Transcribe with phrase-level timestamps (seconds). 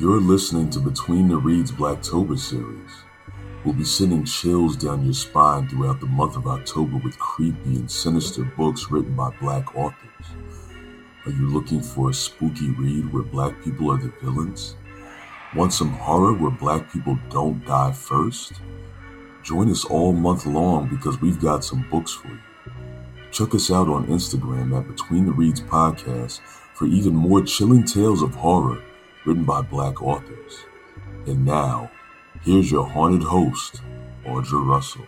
[0.00, 2.90] You're listening to Between the Reads Blacktober series.
[3.64, 7.88] We'll be sending chills down your spine throughout the month of October with creepy and
[7.88, 10.26] sinister books written by black authors.
[11.24, 14.74] Are you looking for a spooky read where black people are the villains?
[15.54, 18.54] Want some horror where black people don't die first?
[19.44, 22.40] Join us all month long because we've got some books for you.
[23.30, 26.40] Check us out on Instagram at Between the Reads Podcast
[26.74, 28.82] for even more chilling tales of horror
[29.24, 30.66] written by black authors.
[31.26, 31.90] And now,
[32.42, 33.80] here's your haunted host,
[34.24, 35.06] Audra Russell.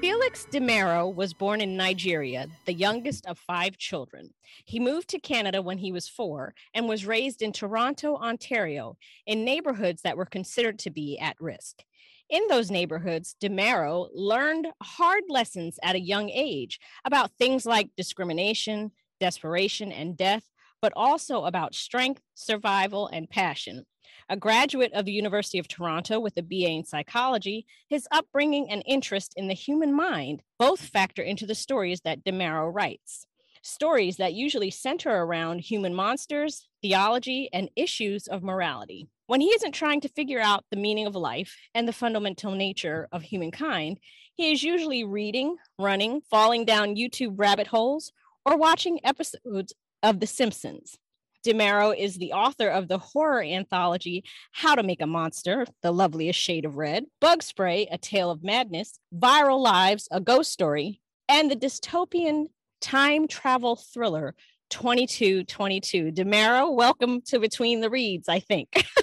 [0.00, 4.32] Felix DeMero was born in Nigeria, the youngest of five children.
[4.64, 9.44] He moved to Canada when he was four and was raised in Toronto, Ontario, in
[9.44, 11.82] neighborhoods that were considered to be at risk.
[12.30, 18.92] In those neighborhoods, DeMero learned hard lessons at a young age about things like discrimination,
[19.20, 20.44] desperation, and death,
[20.80, 23.84] but also about strength, survival, and passion.
[24.28, 28.82] A graduate of the University of Toronto with a BA in psychology, his upbringing and
[28.86, 33.26] interest in the human mind both factor into the stories that DeMaro writes.
[33.62, 39.08] Stories that usually center around human monsters, theology, and issues of morality.
[39.26, 43.06] When he isn't trying to figure out the meaning of life and the fundamental nature
[43.12, 43.98] of humankind,
[44.34, 48.12] he is usually reading, running, falling down YouTube rabbit holes,
[48.46, 50.98] or watching episodes of The Simpsons.
[51.46, 56.38] DeMero is the author of the horror anthology How to Make a Monster, The Loveliest
[56.38, 61.50] Shade of Red, Bug Spray, A Tale of Madness, Viral Lives, A Ghost Story, and
[61.50, 62.48] the dystopian
[62.80, 64.34] time travel thriller
[64.68, 66.12] 2222.
[66.12, 68.84] DeMero, welcome to Between the Reads, I think.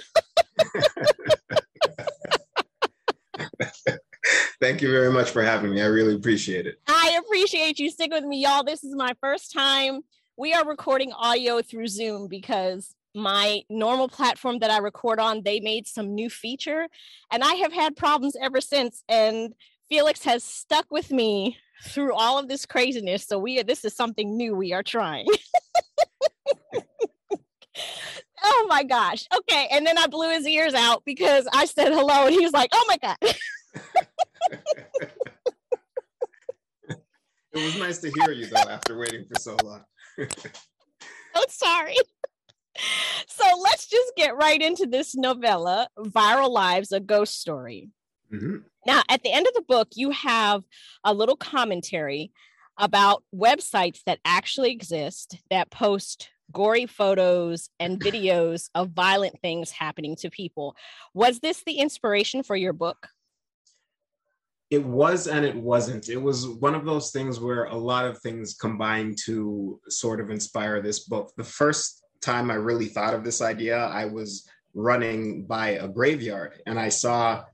[4.60, 5.82] Thank you very much for having me.
[5.82, 6.80] I really appreciate it.
[6.86, 8.64] I appreciate you sticking with me, y'all.
[8.64, 10.00] This is my first time
[10.38, 15.58] we are recording audio through Zoom because my normal platform that I record on, they
[15.58, 16.86] made some new feature
[17.32, 19.02] and I have had problems ever since.
[19.08, 19.52] And
[19.88, 23.26] Felix has stuck with me through all of this craziness.
[23.26, 25.26] So we this is something new we are trying.
[28.44, 29.26] oh my gosh.
[29.36, 29.66] Okay.
[29.72, 32.70] And then I blew his ears out because I said hello and he was like,
[32.72, 33.16] oh my God.
[36.90, 37.00] it
[37.54, 39.82] was nice to hear you though after waiting for so long.
[41.34, 41.96] oh, sorry.
[43.26, 47.90] So let's just get right into this novella, Viral Lives, a Ghost Story.
[48.32, 48.58] Mm-hmm.
[48.86, 50.62] Now, at the end of the book, you have
[51.02, 52.30] a little commentary
[52.78, 60.14] about websites that actually exist that post gory photos and videos of violent things happening
[60.16, 60.76] to people.
[61.14, 63.08] Was this the inspiration for your book?
[64.70, 66.08] It was and it wasn't.
[66.08, 70.30] It was one of those things where a lot of things combined to sort of
[70.30, 71.32] inspire this book.
[71.36, 76.60] The first time I really thought of this idea, I was running by a graveyard
[76.66, 77.44] and I saw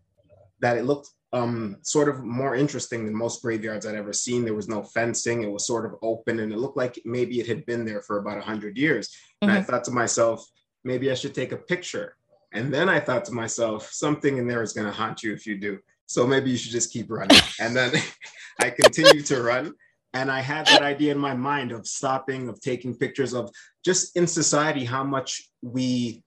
[0.60, 4.44] that it looked um, sort of more interesting than most graveyards I'd ever seen.
[4.44, 7.46] There was no fencing, it was sort of open, and it looked like maybe it
[7.48, 9.08] had been there for about 100 years.
[9.08, 9.48] Mm-hmm.
[9.48, 9.70] And I mm-hmm.
[9.70, 10.46] thought to myself,
[10.84, 12.16] maybe I should take a picture.
[12.52, 15.44] And then I thought to myself, something in there is going to haunt you if
[15.44, 15.78] you do.
[16.06, 17.40] So maybe you should just keep running.
[17.60, 17.92] And then
[18.60, 19.74] I continued to run.
[20.12, 23.50] And I had that idea in my mind of stopping, of taking pictures of
[23.84, 26.22] just in society how much we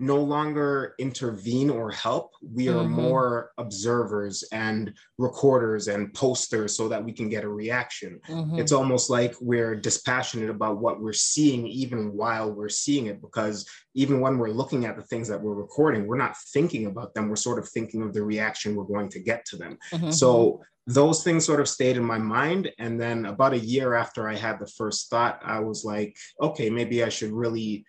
[0.00, 2.32] no longer intervene or help.
[2.42, 2.92] We are mm-hmm.
[2.92, 8.18] more observers and recorders and posters so that we can get a reaction.
[8.26, 8.58] Mm-hmm.
[8.58, 13.68] It's almost like we're dispassionate about what we're seeing, even while we're seeing it, because
[13.94, 17.28] even when we're looking at the things that we're recording, we're not thinking about them.
[17.28, 19.76] We're sort of thinking of the reaction we're going to get to them.
[19.92, 20.12] Mm-hmm.
[20.12, 22.72] So those things sort of stayed in my mind.
[22.78, 26.70] And then about a year after I had the first thought, I was like, okay,
[26.70, 27.84] maybe I should really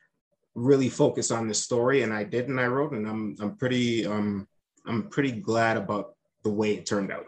[0.55, 4.05] really focus on the story and I did and I wrote and I'm I'm pretty
[4.05, 4.47] um
[4.85, 7.25] I'm pretty glad about the way it turned out.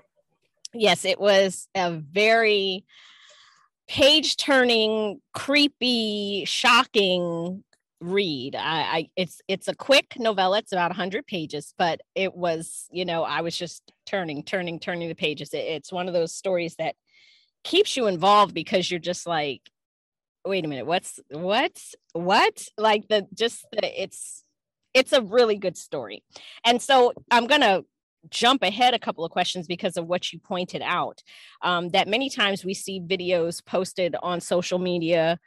[0.74, 2.84] Yes, it was a very
[3.88, 7.64] page turning, creepy, shocking
[8.02, 8.56] read.
[8.56, 10.60] I, I, it's it's a quick novella.
[10.60, 15.10] It's about 100 pages, but it was, you know, I was just turning, turning, turning
[15.10, 15.54] the pages.
[15.54, 16.96] It, it's one of those stories that
[17.64, 19.62] keeps you involved because you're just like
[20.46, 21.80] wait a minute what's what
[22.14, 22.68] what?
[22.78, 24.44] Like the just the it's
[24.94, 26.24] it's a really good story.
[26.66, 27.84] And so i'm gonna
[28.30, 31.22] jump ahead a couple of questions because of what you pointed out
[31.62, 35.38] um, that many times we see videos posted on social media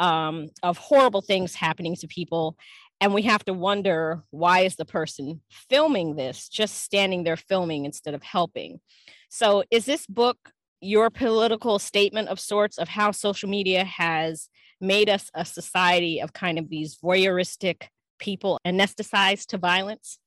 [0.00, 2.56] um, of horrible things happening to people
[3.00, 7.84] and we have to wonder why is the person filming this just standing there filming
[7.84, 8.80] instead of helping?
[9.28, 10.38] So is this book
[10.84, 14.48] your political statement of sorts of how social media has
[14.80, 17.88] made us a society of kind of these voyeuristic
[18.18, 20.18] people anesthetized to violence?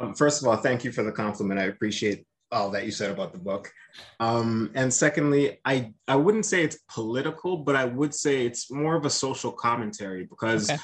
[0.00, 1.60] Um, first of all, thank you for the compliment.
[1.60, 3.72] I appreciate all that you said about the book.
[4.20, 8.94] Um, and secondly, I, I wouldn't say it's political, but I would say it's more
[8.94, 10.80] of a social commentary because okay.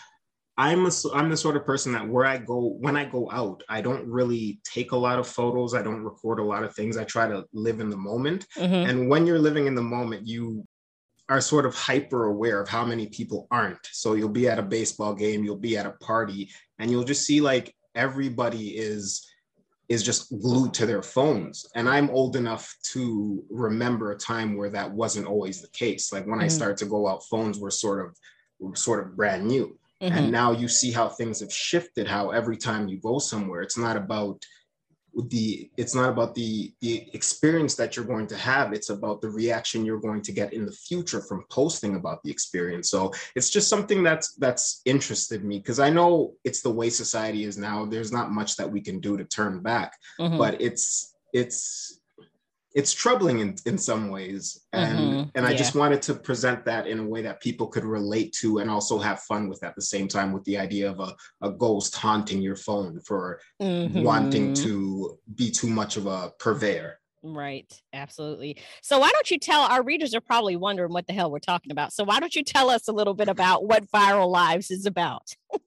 [0.58, 3.62] I'm a, I'm the sort of person that where I go when I go out,
[3.68, 5.72] I don't really take a lot of photos.
[5.72, 6.96] I don't record a lot of things.
[6.96, 8.46] I try to live in the moment.
[8.56, 8.90] Mm-hmm.
[8.90, 10.66] And when you're living in the moment, you
[11.28, 13.86] are sort of hyper aware of how many people aren't.
[13.92, 16.50] So you'll be at a baseball game, you'll be at a party,
[16.80, 19.24] and you'll just see like everybody is
[19.88, 21.66] is just glued to their phones.
[21.76, 26.12] And I'm old enough to remember a time where that wasn't always the case.
[26.12, 26.46] Like when mm-hmm.
[26.46, 28.16] I started to go out, phones were sort of
[28.58, 29.78] were sort of brand new.
[30.02, 30.16] Mm-hmm.
[30.16, 33.78] And now you see how things have shifted, how every time you go somewhere, it's
[33.78, 34.44] not about
[35.26, 39.28] the it's not about the the experience that you're going to have it's about the
[39.28, 43.50] reaction you're going to get in the future from posting about the experience so it's
[43.50, 47.84] just something that's that's interested me because i know it's the way society is now
[47.84, 50.38] there's not much that we can do to turn back mm-hmm.
[50.38, 51.97] but it's it's
[52.74, 54.66] it's troubling in, in some ways.
[54.72, 55.28] And mm-hmm.
[55.34, 55.56] and i yeah.
[55.56, 58.98] just wanted to present that in a way that people could relate to and also
[58.98, 62.42] have fun with at the same time with the idea of a, a ghost haunting
[62.42, 64.02] your phone for mm-hmm.
[64.02, 66.98] wanting to be too much of a purveyor.
[67.22, 67.72] Right.
[67.92, 68.58] Absolutely.
[68.82, 71.72] So why don't you tell our readers are probably wondering what the hell we're talking
[71.72, 71.92] about.
[71.92, 75.34] So why don't you tell us a little bit about what viral lives is about?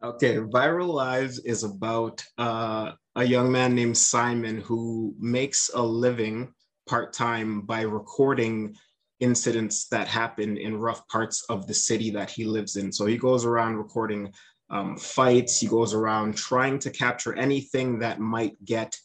[0.00, 0.36] Okay.
[0.36, 6.54] Viral lives is about uh a young man named Simon who makes a living
[6.88, 8.76] part time by recording
[9.18, 12.92] incidents that happen in rough parts of the city that he lives in.
[12.92, 14.32] So he goes around recording
[14.70, 18.96] um, fights, he goes around trying to capture anything that might get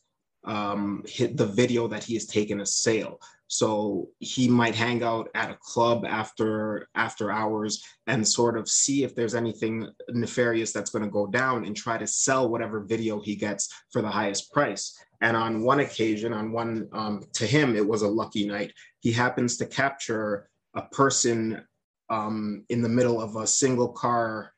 [0.46, 3.20] um, hit the video that he has taken a sale.
[3.54, 9.04] So he might hang out at a club after after hours and sort of see
[9.04, 13.22] if there's anything nefarious that's going to go down and try to sell whatever video
[13.22, 14.98] he gets for the highest price.
[15.22, 18.74] And on one occasion, on one um, to him, it was a lucky night.
[19.02, 21.64] He happens to capture a person
[22.10, 24.52] um, in the middle of a single car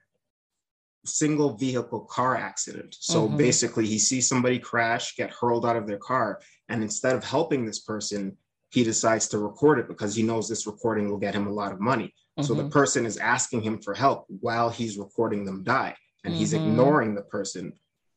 [1.03, 2.95] single vehicle car accident.
[2.98, 3.36] So mm-hmm.
[3.36, 6.39] basically, he sees somebody crash, get hurled out of their car,
[6.69, 8.38] and instead of helping this person,
[8.75, 11.72] he decides to record it because he knows this recording will get him a lot
[11.72, 12.07] of money.
[12.07, 12.44] Mm-hmm.
[12.44, 12.72] So the mm-hmm.
[12.72, 15.95] person is asking him for help while he's recording them die,
[16.25, 16.39] and mm-hmm.
[16.39, 17.72] he's ignoring the person.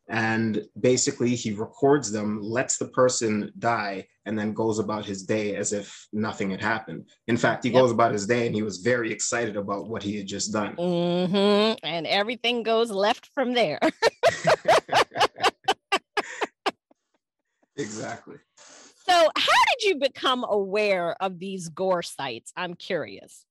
[0.09, 5.55] And basically, he records them, lets the person die, and then goes about his day
[5.55, 7.09] as if nothing had happened.
[7.29, 7.81] In fact, he yep.
[7.81, 10.75] goes about his day and he was very excited about what he had just done.
[10.75, 11.87] Mm-hmm.
[11.87, 13.79] And everything goes left from there.
[17.77, 18.37] exactly.
[19.19, 22.53] So, how did you become aware of these gore sites?
[22.57, 23.45] I'm curious.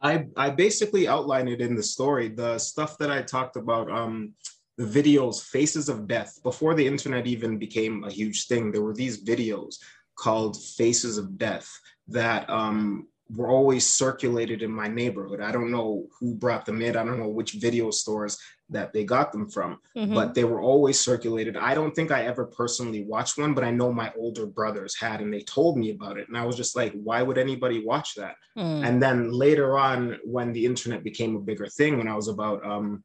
[0.00, 2.28] I I basically outlined it in the story.
[2.28, 4.32] The stuff that I talked about, um,
[4.78, 8.94] the videos, Faces of Death, before the internet even became a huge thing, there were
[8.94, 9.74] these videos
[10.14, 11.68] called Faces of Death
[12.08, 15.40] that um, were always circulated in my neighborhood.
[15.40, 16.96] I don't know who brought them in.
[16.96, 18.38] I don't know which video stores
[18.70, 20.14] that they got them from, mm-hmm.
[20.14, 21.56] but they were always circulated.
[21.56, 25.20] I don't think I ever personally watched one, but I know my older brothers had,
[25.20, 26.28] and they told me about it.
[26.28, 28.36] And I was just like, why would anybody watch that?
[28.56, 28.86] Mm.
[28.86, 32.64] And then later on, when the internet became a bigger thing, when I was about
[32.64, 33.02] um,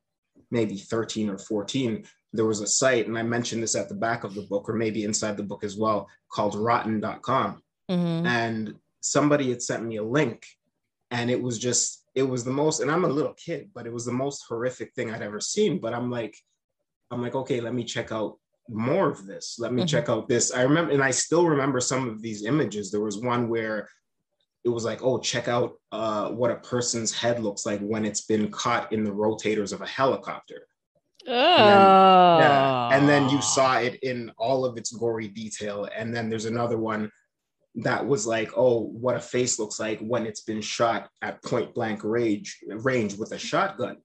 [0.52, 4.24] maybe 13 or 14, there was a site, and I mentioned this at the back
[4.24, 7.62] of the book, or maybe inside the book as well, called rotten.com.
[7.90, 8.26] Mm-hmm.
[8.26, 10.46] And somebody had sent me a link
[11.12, 13.94] and it was just it was the most and i'm a little kid but it
[13.94, 15.80] was the most horrific thing i'd ever seen.
[15.80, 16.36] But i'm like
[17.12, 19.58] i'm like okay let me check out more of this.
[19.60, 19.88] Let me mm-hmm.
[19.88, 20.52] check out this.
[20.52, 22.92] I remember and i still remember some of these images.
[22.92, 23.88] There was one where
[24.64, 28.26] it was like oh check out uh, what a person's head looks like when it's
[28.26, 30.66] been caught in the rotators of a helicopter.
[31.28, 31.32] Oh.
[31.32, 35.88] and, then, yeah, and then you saw it in all of its gory detail.
[35.96, 37.12] And then there's another one
[37.78, 41.74] that was like, oh, what a face looks like when it's been shot at point
[41.74, 43.98] blank range, range with a shotgun.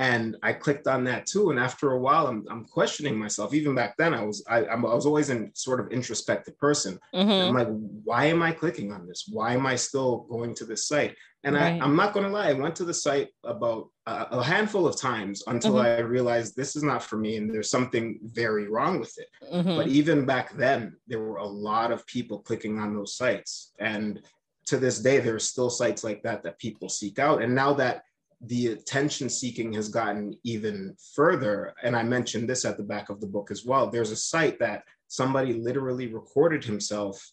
[0.00, 1.50] And I clicked on that too.
[1.50, 3.54] And after a while, I'm, I'm questioning myself.
[3.54, 6.98] Even back then, I was I, I was always in sort of introspective person.
[7.14, 7.30] Mm-hmm.
[7.30, 7.68] I'm like,
[8.02, 9.28] why am I clicking on this?
[9.30, 11.14] Why am I still going to this site?
[11.44, 11.80] And right.
[11.80, 14.86] I, I'm not going to lie, I went to the site about a, a handful
[14.86, 15.86] of times until mm-hmm.
[15.86, 19.28] I realized this is not for me and there's something very wrong with it.
[19.52, 19.76] Mm-hmm.
[19.76, 23.72] But even back then, there were a lot of people clicking on those sites.
[23.78, 24.22] And
[24.66, 27.42] to this day, there are still sites like that that people seek out.
[27.42, 28.04] And now that
[28.46, 33.20] the attention seeking has gotten even further, and I mentioned this at the back of
[33.20, 37.32] the book as well, there's a site that somebody literally recorded himself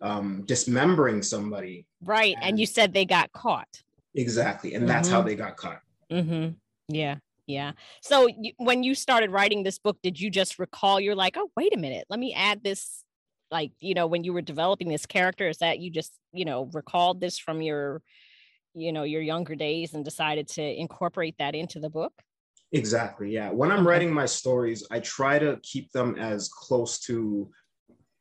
[0.00, 1.86] um, dismembering somebody.
[2.02, 2.34] Right.
[2.36, 3.82] And, and, you said they got caught.
[4.14, 4.74] Exactly.
[4.74, 4.88] And mm-hmm.
[4.88, 5.28] that's how mm-hmm.
[5.28, 5.80] they got caught.
[6.10, 6.50] Mm-hmm.
[6.88, 7.16] Yeah.
[7.46, 7.72] Yeah.
[8.02, 11.50] So you, when you started writing this book, did you just recall you're like, oh,
[11.56, 13.04] wait a minute, let me add this?
[13.50, 16.68] Like, you know, when you were developing this character, is that you just, you know,
[16.72, 18.02] recalled this from your,
[18.76, 22.12] you know, your younger days and decided to incorporate that into the book?
[22.72, 23.30] Exactly.
[23.30, 23.50] Yeah.
[23.50, 27.50] When I'm writing my stories, I try to keep them as close to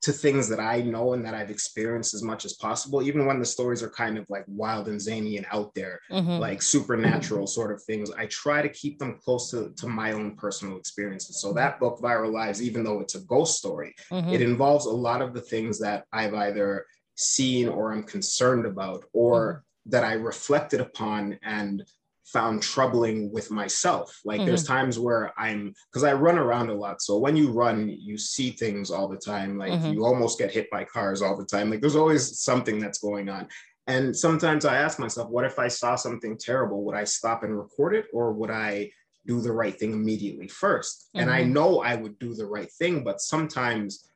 [0.05, 3.39] to things that I know and that I've experienced as much as possible, even when
[3.39, 6.39] the stories are kind of like wild and zany and out there, mm-hmm.
[6.39, 8.11] like supernatural sort of things.
[8.11, 11.41] I try to keep them close to, to my own personal experiences.
[11.41, 14.29] So that book, Viral Lives, even though it's a ghost story, mm-hmm.
[14.29, 16.85] it involves a lot of the things that I've either
[17.15, 19.64] seen or I'm concerned about or mm-hmm.
[19.87, 21.83] That I reflected upon and
[22.25, 24.19] found troubling with myself.
[24.25, 24.47] Like mm-hmm.
[24.47, 27.01] there's times where I'm because I run around a lot.
[27.01, 29.57] So when you run, you see things all the time.
[29.57, 29.93] Like mm-hmm.
[29.93, 31.69] you almost get hit by cars all the time.
[31.69, 33.47] Like there's always something that's going on.
[33.87, 36.83] And sometimes I ask myself, what if I saw something terrible?
[36.85, 38.89] Would I stop and record it or would I
[39.27, 41.19] do the right thing immediately 1st mm-hmm.
[41.19, 41.53] And I mm-hmm.
[41.53, 44.09] know I would do the right thing, but sometimes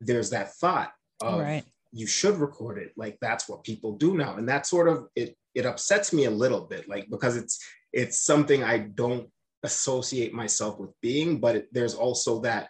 [0.00, 1.64] there's that thought of right.
[1.92, 2.92] You should record it.
[2.96, 4.36] Like that's what people do now.
[4.36, 7.58] And that sort of it it upsets me a little bit, like because it's
[7.92, 9.28] it's something I don't
[9.62, 12.68] associate myself with being, but it, there's also that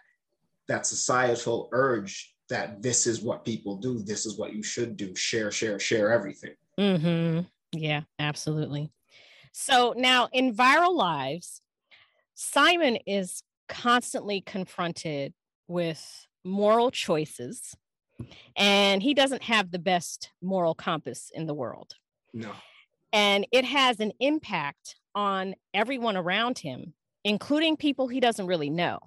[0.67, 5.15] that societal urge that this is what people do, this is what you should do,
[5.15, 6.55] share, share, share everything.
[6.79, 7.41] Mm-hmm.
[7.71, 8.91] Yeah, absolutely.
[9.51, 11.61] So now in viral lives,
[12.33, 15.33] Simon is constantly confronted
[15.67, 17.75] with moral choices
[18.55, 21.95] and he doesn't have the best moral compass in the world.
[22.33, 22.51] No.
[23.11, 28.99] And it has an impact on everyone around him including people he doesn't really know.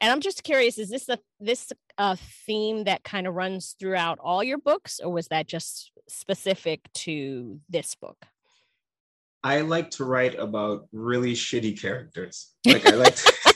[0.00, 4.18] And i'm just curious is this a this a theme that kind of runs throughout
[4.18, 8.16] all your books or was that just specific to this book?
[9.42, 12.52] I like to write about really shitty characters.
[12.66, 13.54] Like i like to,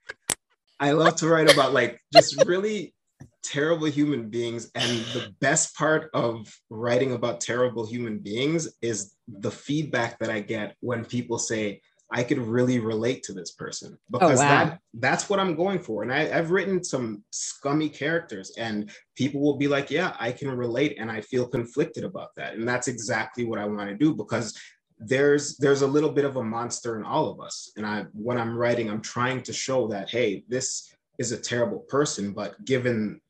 [0.80, 2.94] i love to write about like just really
[3.42, 4.70] terrible human beings.
[4.74, 10.40] And the best part of writing about terrible human beings is the feedback that I
[10.40, 11.80] get when people say,
[12.14, 14.64] I could really relate to this person oh, because oh, wow.
[14.64, 16.02] that that's what I'm going for.
[16.02, 20.50] And I, have written some scummy characters, and people will be like, "Yeah, I can
[20.50, 22.54] relate," and I feel conflicted about that.
[22.54, 24.54] And that's exactly what I want to do because
[24.98, 27.72] there's there's a little bit of a monster in all of us.
[27.78, 31.80] And I when I'm writing, I'm trying to show that hey, this is a terrible
[31.88, 33.21] person, but given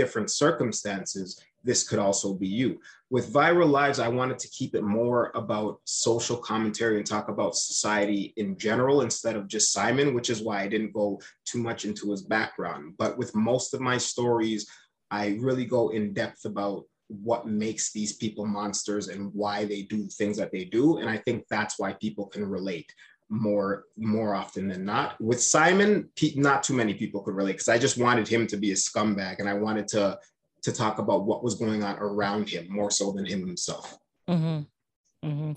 [0.00, 2.80] different circumstances, this could also be you.
[3.10, 7.54] With Viral Lives, I wanted to keep it more about social commentary and talk about
[7.54, 11.84] society in general instead of just Simon, which is why I didn't go too much
[11.84, 12.94] into his background.
[12.96, 14.66] But with most of my stories,
[15.10, 20.08] I really go in depth about what makes these people monsters and why they do
[20.08, 20.96] things that they do.
[20.96, 22.90] And I think that's why people can relate
[23.30, 25.18] more more often than not.
[25.20, 28.72] With Simon, not too many people could relate because I just wanted him to be
[28.72, 30.18] a scumbag, and I wanted to
[30.62, 33.96] to talk about what was going on around him more so than him himself.
[34.28, 35.28] Mm-hmm.
[35.28, 35.52] Mm-hmm.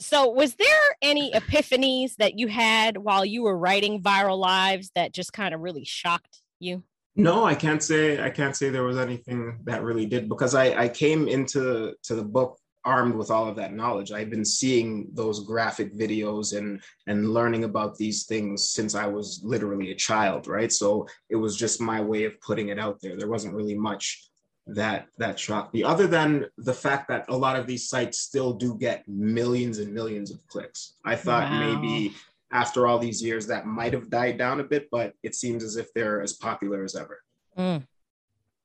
[0.00, 5.12] So, was there any epiphanies that you had while you were writing Viral Lives that
[5.12, 6.82] just kind of really shocked you?
[7.16, 10.84] No, I can't say I can't say there was anything that really did because I
[10.84, 14.12] I came into to the book armed with all of that knowledge.
[14.12, 19.40] I've been seeing those graphic videos and and learning about these things since I was
[19.44, 20.72] literally a child, right?
[20.72, 23.16] So it was just my way of putting it out there.
[23.16, 24.24] There wasn't really much
[24.68, 28.52] that that shocked me other than the fact that a lot of these sites still
[28.52, 30.94] do get millions and millions of clicks.
[31.04, 31.80] I thought wow.
[31.80, 32.12] maybe
[32.50, 35.76] after all these years that might have died down a bit, but it seems as
[35.76, 37.20] if they're as popular as ever.
[37.58, 37.86] Mm.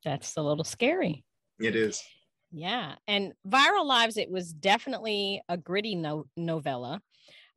[0.04, 1.24] That's a little scary.
[1.60, 2.04] It is.
[2.54, 2.96] Yeah.
[3.08, 7.02] And Viral Lives, it was definitely a gritty no- novella,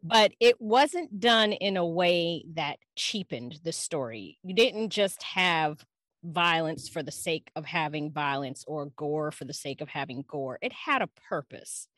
[0.03, 4.39] but it wasn't done in a way that cheapened the story.
[4.43, 5.85] You didn't just have
[6.25, 10.59] violence for the sake of having violence or gore for the sake of having gore.
[10.63, 11.89] It had a purpose.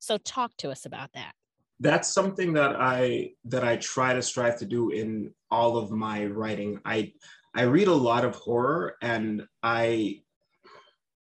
[0.00, 1.32] So talk to us about that.
[1.78, 6.26] That's something that I that I try to strive to do in all of my
[6.26, 6.80] writing.
[6.84, 7.12] I
[7.54, 10.22] I read a lot of horror and I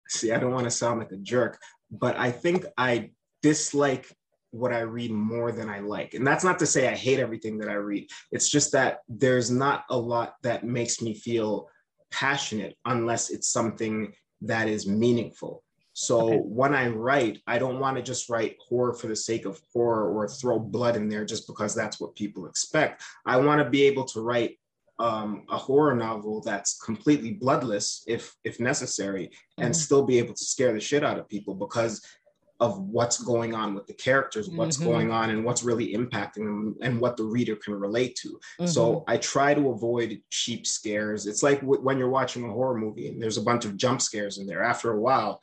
[0.09, 1.59] see, I don't want to sound like a jerk,
[1.91, 3.11] but I think I
[3.41, 4.11] dislike
[4.51, 6.13] what I read more than I like.
[6.13, 8.09] And that's not to say I hate everything that I read.
[8.31, 11.69] It's just that there's not a lot that makes me feel
[12.11, 15.63] passionate unless it's something that is meaningful.
[15.93, 16.37] So okay.
[16.37, 20.11] when I write, I don't want to just write horror for the sake of horror
[20.11, 23.01] or throw blood in there just because that's what people expect.
[23.25, 24.59] I want to be able to write
[24.99, 29.73] um, a horror novel that's completely bloodless if if necessary and mm-hmm.
[29.73, 32.03] still be able to scare the shit out of people because
[32.59, 34.89] of what's going on with the characters, what's mm-hmm.
[34.89, 38.29] going on, and what's really impacting them, and what the reader can relate to.
[38.29, 38.65] Mm-hmm.
[38.65, 41.27] So I try to avoid cheap scares.
[41.27, 44.01] It's like w- when you're watching a horror movie and there's a bunch of jump
[44.01, 44.63] scares in there.
[44.63, 45.39] After a while,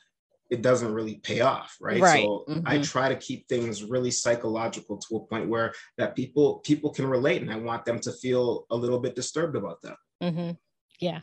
[0.49, 1.99] it doesn't really pay off, right?
[1.99, 2.23] right.
[2.23, 2.67] So mm-hmm.
[2.67, 7.07] I try to keep things really psychological to a point where that people people can
[7.07, 9.97] relate, and I want them to feel a little bit disturbed about that.
[10.21, 10.51] Mm-hmm.
[10.99, 11.19] Yeah,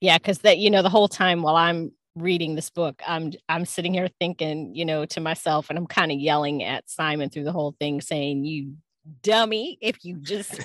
[0.00, 3.66] yeah, because that you know the whole time while I'm reading this book i'm i'm
[3.66, 7.44] sitting here thinking you know to myself and i'm kind of yelling at simon through
[7.44, 8.74] the whole thing saying you
[9.22, 10.60] dummy if you just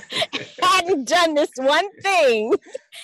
[0.62, 2.54] hadn't done this one thing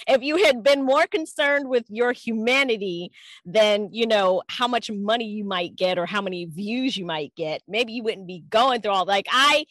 [0.08, 3.12] if you had been more concerned with your humanity
[3.46, 7.34] than you know how much money you might get or how many views you might
[7.36, 9.66] get maybe you wouldn't be going through all like i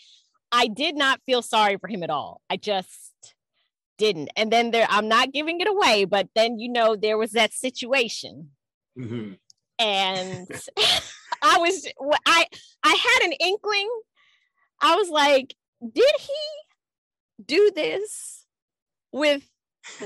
[0.52, 3.35] i did not feel sorry for him at all i just
[3.99, 7.32] didn't and then there i'm not giving it away but then you know there was
[7.32, 8.50] that situation
[8.99, 9.32] Mm-hmm.
[9.78, 10.49] And
[11.42, 11.87] I was,
[12.26, 12.46] I,
[12.82, 13.88] I had an inkling.
[14.80, 18.45] I was like, did he do this
[19.12, 19.42] with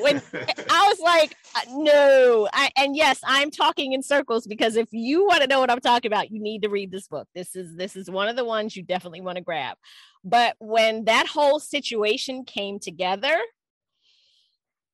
[0.00, 0.21] when
[0.71, 5.27] I was like, uh, no, I, and yes, I'm talking in circles because if you
[5.27, 7.27] want to know what I'm talking about, you need to read this book.
[7.35, 9.77] This is this is one of the ones you definitely want to grab.
[10.23, 13.37] But when that whole situation came together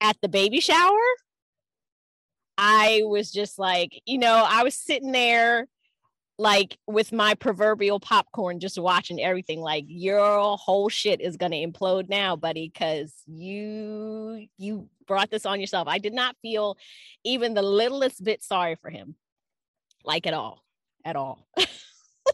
[0.01, 1.01] at the baby shower,
[2.59, 5.67] I was just like, you know, I was sitting there
[6.39, 11.67] like with my proverbial popcorn just watching everything like your whole shit is going to
[11.67, 15.89] implode now buddy cuz you you brought this on yourself.
[15.89, 16.77] I did not feel
[17.25, 19.15] even the littlest bit sorry for him.
[20.05, 20.63] Like at all.
[21.05, 21.47] At all.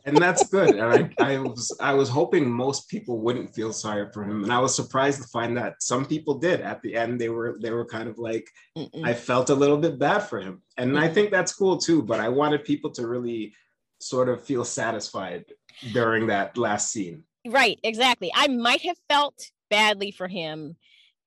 [0.04, 0.74] and that's good.
[0.74, 4.52] And I, I was I was hoping most people wouldn't feel sorry for him, and
[4.52, 6.60] I was surprised to find that some people did.
[6.60, 9.04] At the end, they were they were kind of like, Mm-mm.
[9.04, 11.00] I felt a little bit bad for him, and Mm-mm.
[11.00, 11.14] I mm.
[11.14, 12.02] think that's cool too.
[12.02, 13.54] But I wanted people to really
[14.02, 15.44] sort of feel satisfied
[15.92, 17.24] during that last scene.
[17.46, 18.30] Right, exactly.
[18.34, 20.76] I might have felt badly for him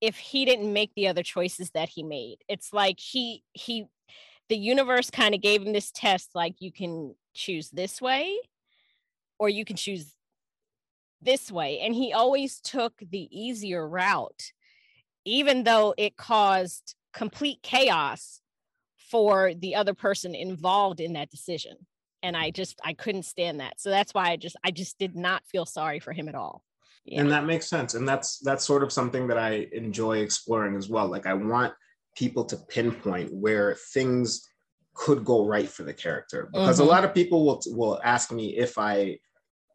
[0.01, 2.37] if he didn't make the other choices that he made.
[2.47, 3.87] It's like he he
[4.49, 8.37] the universe kind of gave him this test like you can choose this way
[9.39, 10.13] or you can choose
[11.21, 11.79] this way.
[11.79, 14.51] And he always took the easier route,
[15.25, 18.41] even though it caused complete chaos
[18.97, 21.77] for the other person involved in that decision.
[22.25, 23.79] And I just, I couldn't stand that.
[23.79, 26.63] So that's why I just, I just did not feel sorry for him at all.
[27.05, 27.21] Yeah.
[27.21, 27.93] And that makes sense.
[27.93, 31.07] And that's, that's sort of something that I enjoy exploring as well.
[31.07, 31.73] Like I want
[32.15, 34.49] people to pinpoint where things
[34.95, 36.87] could go right for the character because mm-hmm.
[36.87, 39.19] a lot of people will will ask me if I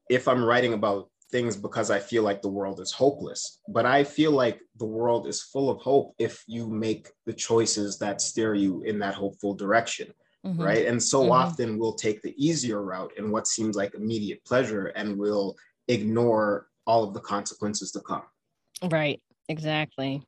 [0.09, 3.61] if I'm writing about things because I feel like the world is hopeless.
[3.69, 7.99] But I feel like the world is full of hope if you make the choices
[7.99, 10.13] that steer you in that hopeful direction.
[10.47, 10.63] Mm-hmm.
[10.63, 10.87] Right.
[10.87, 11.33] And so mm-hmm.
[11.33, 15.55] often we'll take the easier route in what seems like immediate pleasure and we'll
[15.89, 18.23] ignore all of the consequences to come.
[18.83, 19.21] Right.
[19.49, 20.23] Exactly.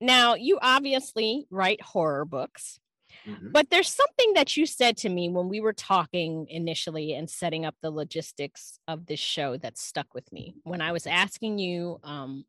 [0.00, 2.78] Now, you obviously write horror books.
[3.26, 3.52] Mm-hmm.
[3.52, 7.64] But there's something that you said to me when we were talking initially and setting
[7.64, 10.54] up the logistics of this show that stuck with me.
[10.64, 12.44] When I was asking you um,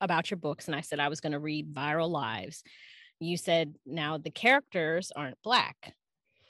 [0.00, 2.62] about your books and I said I was going to read Viral Lives,
[3.20, 5.94] you said, now the characters aren't Black.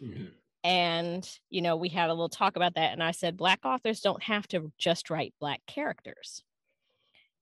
[0.03, 0.27] Mm-hmm.
[0.65, 2.93] And, you know, we had a little talk about that.
[2.93, 6.43] And I said, Black authors don't have to just write Black characters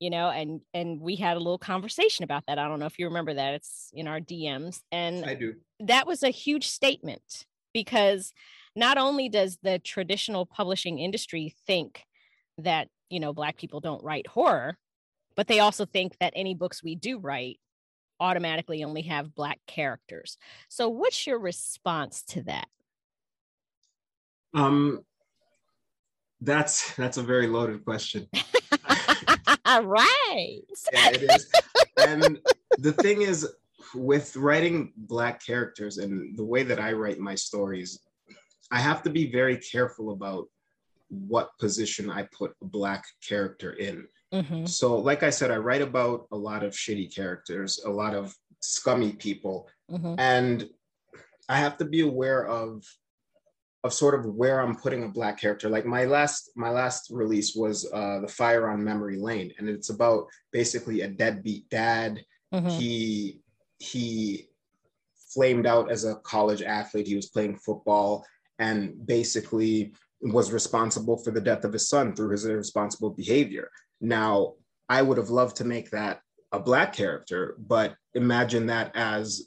[0.00, 2.98] you know and and we had a little conversation about that i don't know if
[2.98, 7.46] you remember that it's in our dms and i do that was a huge statement
[7.72, 8.32] because
[8.76, 12.04] not only does the traditional publishing industry think
[12.58, 14.76] that you know black people don't write horror
[15.36, 17.58] but they also think that any books we do write
[18.20, 20.36] automatically only have black characters
[20.68, 22.68] so what's your response to that
[24.54, 25.00] um
[26.40, 28.28] that's that's a very loaded question
[29.82, 30.60] right.
[30.92, 31.52] Yeah, it is.
[31.98, 32.40] and
[32.78, 33.48] the thing is,
[33.94, 38.00] with writing Black characters and the way that I write my stories,
[38.70, 40.46] I have to be very careful about
[41.08, 44.06] what position I put a Black character in.
[44.34, 44.66] Mm-hmm.
[44.66, 48.34] So, like I said, I write about a lot of shitty characters, a lot of
[48.60, 50.16] scummy people, mm-hmm.
[50.18, 50.68] and
[51.48, 52.84] I have to be aware of
[53.84, 55.68] of sort of where I'm putting a black character.
[55.68, 59.90] Like my last my last release was uh, the Fire on Memory Lane, and it's
[59.90, 62.24] about basically a deadbeat dad.
[62.52, 62.68] Mm-hmm.
[62.68, 63.40] He
[63.78, 64.48] he
[65.32, 67.06] flamed out as a college athlete.
[67.06, 68.24] He was playing football
[68.58, 69.92] and basically
[70.22, 73.68] was responsible for the death of his son through his irresponsible behavior.
[74.04, 74.54] Now,
[74.88, 76.20] I would have loved to make that
[76.52, 79.42] a black character, but imagine that as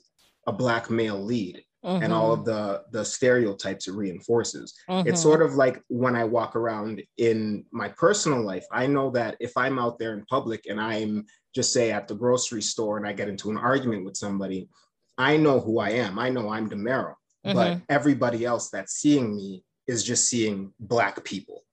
[0.46, 2.04] a black male lead mm-hmm.
[2.04, 4.74] and all of the the stereotypes it reinforces.
[4.90, 5.08] Mm-hmm.
[5.08, 9.38] It's sort of like when I walk around in my personal life, I know that
[9.40, 13.08] if I'm out there in public and I'm just say at the grocery store and
[13.08, 14.70] I get into an argument with somebody,
[15.18, 16.20] I know who I am.
[16.20, 17.14] I know I'm DeMero,
[17.46, 17.54] mm-hmm.
[17.54, 21.64] but everybody else that's seeing me is just seeing black people.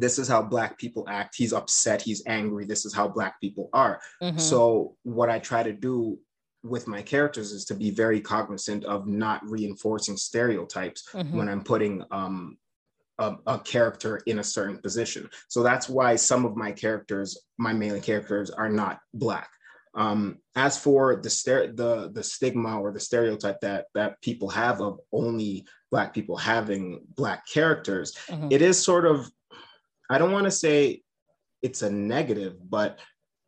[0.00, 1.34] This is how black people act.
[1.36, 2.02] He's upset.
[2.02, 2.64] He's angry.
[2.64, 4.00] This is how black people are.
[4.22, 4.38] Mm-hmm.
[4.38, 6.18] So what I try to do
[6.62, 11.36] with my characters is to be very cognizant of not reinforcing stereotypes mm-hmm.
[11.36, 12.58] when I'm putting um,
[13.18, 15.28] a, a, character in a certain position.
[15.48, 19.48] So that's why some of my characters, my main characters, are not black.
[19.94, 25.00] Um, as for the, the the stigma or the stereotype that that people have of
[25.12, 28.48] only black people having black characters, mm-hmm.
[28.50, 29.28] it is sort of,
[30.08, 31.02] I don't want to say
[31.62, 32.98] it's a negative, but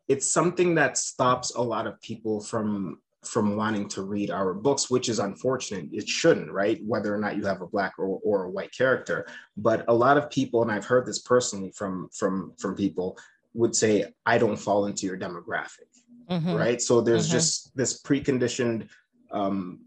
[0.08, 4.90] it's something that stops a lot of people from from wanting to read our books,
[4.90, 5.90] which is unfortunate.
[5.92, 6.80] It shouldn't, right?
[6.86, 9.26] Whether or not you have a black or, or a white character.
[9.58, 13.18] But a lot of people, and I've heard this personally from from from people,
[13.54, 15.90] would say, I don't fall into your demographic.
[16.30, 16.54] Mm-hmm.
[16.54, 16.80] Right.
[16.80, 17.32] So there's mm-hmm.
[17.32, 18.88] just this preconditioned
[19.32, 19.80] um,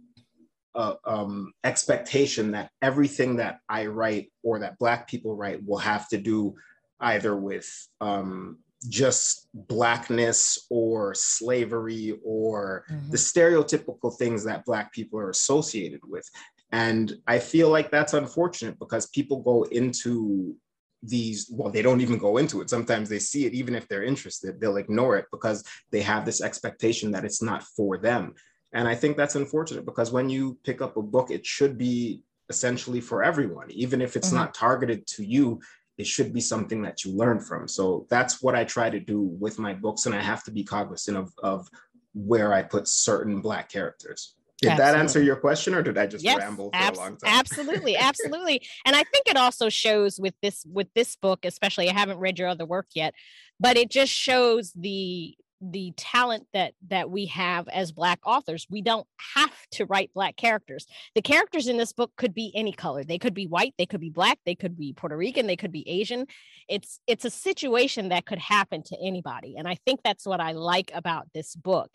[0.76, 6.08] uh, um, expectation that everything that I write or that Black people write will have
[6.10, 6.56] to do
[7.00, 7.70] either with
[8.02, 8.58] um,
[8.90, 13.12] just blackness or slavery or mm-hmm.
[13.12, 16.30] the stereotypical things that black people are associated with.
[16.72, 20.56] And i feel like that's unfortunate because people go into
[21.04, 22.70] these well they don't even go into it.
[22.70, 26.42] Sometimes they see it even if they're interested they'll ignore it because they have this
[26.42, 28.34] expectation that it's not for them
[28.74, 32.22] and i think that's unfortunate because when you pick up a book it should be
[32.50, 34.38] essentially for everyone even if it's mm-hmm.
[34.38, 35.60] not targeted to you
[35.98, 37.68] it should be something that you learn from.
[37.68, 40.64] So that's what I try to do with my books, and I have to be
[40.64, 41.70] cognizant of, of
[42.14, 44.36] where I put certain Black characters.
[44.60, 44.94] Did absolutely.
[44.94, 47.18] that answer your question, or did I just yes, ramble for a long time?
[47.26, 48.62] absolutely, absolutely.
[48.86, 51.90] And I think it also shows with this with this book, especially.
[51.90, 53.14] I haven't read your other work yet,
[53.60, 55.36] but it just shows the
[55.72, 58.68] the talent that that we have as black authors.
[58.70, 60.86] We don't have to write black characters.
[61.16, 63.04] The characters in this book could be any color.
[63.04, 65.72] They could be white they could be black they could be puerto rican they could
[65.72, 66.28] be asian.
[66.68, 70.54] It's it's a situation that could happen to anybody and i think that's what i
[70.54, 71.90] like about this book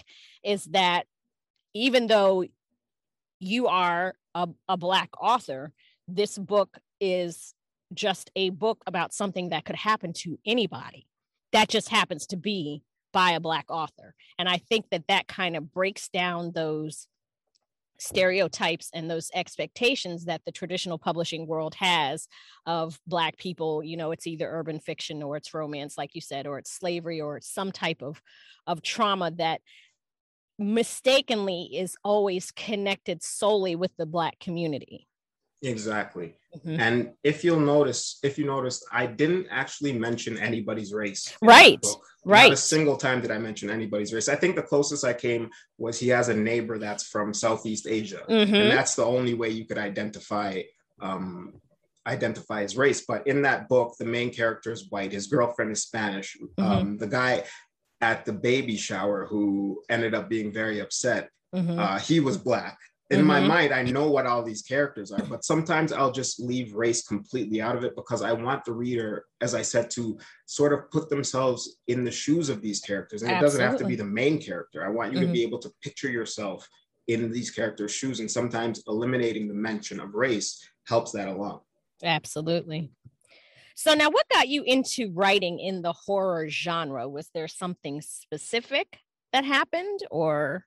[0.44, 1.06] is that
[1.74, 2.44] even though
[3.40, 5.72] you are a, a black author
[6.06, 7.54] this book is
[7.94, 11.06] just a book about something that could happen to anybody.
[11.52, 14.14] That just happens to be by a black author.
[14.38, 17.06] And i think that that kind of breaks down those
[18.00, 22.28] stereotypes and those expectations that the traditional publishing world has
[22.64, 23.82] of black people.
[23.82, 27.20] You know it's either urban fiction or it's romance like you said or it's slavery
[27.20, 28.22] or it's some type of
[28.66, 29.60] of trauma that
[30.58, 35.06] mistakenly is always connected solely with the black community
[35.62, 36.36] Exactly.
[36.56, 36.80] Mm-hmm.
[36.80, 41.36] And if you'll notice, if you noticed, I didn't actually mention anybody's race.
[41.42, 41.84] Right.
[42.24, 42.48] Right.
[42.48, 44.28] Not a single time did I mention anybody's race.
[44.28, 48.22] I think the closest I came was he has a neighbor that's from Southeast Asia.
[48.28, 48.54] Mm-hmm.
[48.54, 50.62] And that's the only way you could identify
[51.00, 51.54] um,
[52.06, 53.04] identify his race.
[53.06, 55.12] But in that book, the main character is white.
[55.12, 56.36] His girlfriend is Spanish.
[56.40, 56.62] Mm-hmm.
[56.62, 57.44] Um, the guy
[58.00, 61.78] at the baby shower who ended up being very upset, mm-hmm.
[61.78, 62.78] uh, he was black
[63.10, 63.26] in mm-hmm.
[63.26, 67.06] my mind i know what all these characters are but sometimes i'll just leave race
[67.06, 70.90] completely out of it because i want the reader as i said to sort of
[70.90, 73.46] put themselves in the shoes of these characters and Absolutely.
[73.46, 75.28] it doesn't have to be the main character i want you mm-hmm.
[75.28, 76.68] to be able to picture yourself
[77.06, 81.60] in these characters shoes and sometimes eliminating the mention of race helps that along
[82.02, 82.90] Absolutely.
[83.74, 87.08] So now what got you into writing in the horror genre?
[87.08, 88.98] Was there something specific
[89.32, 90.64] that happened or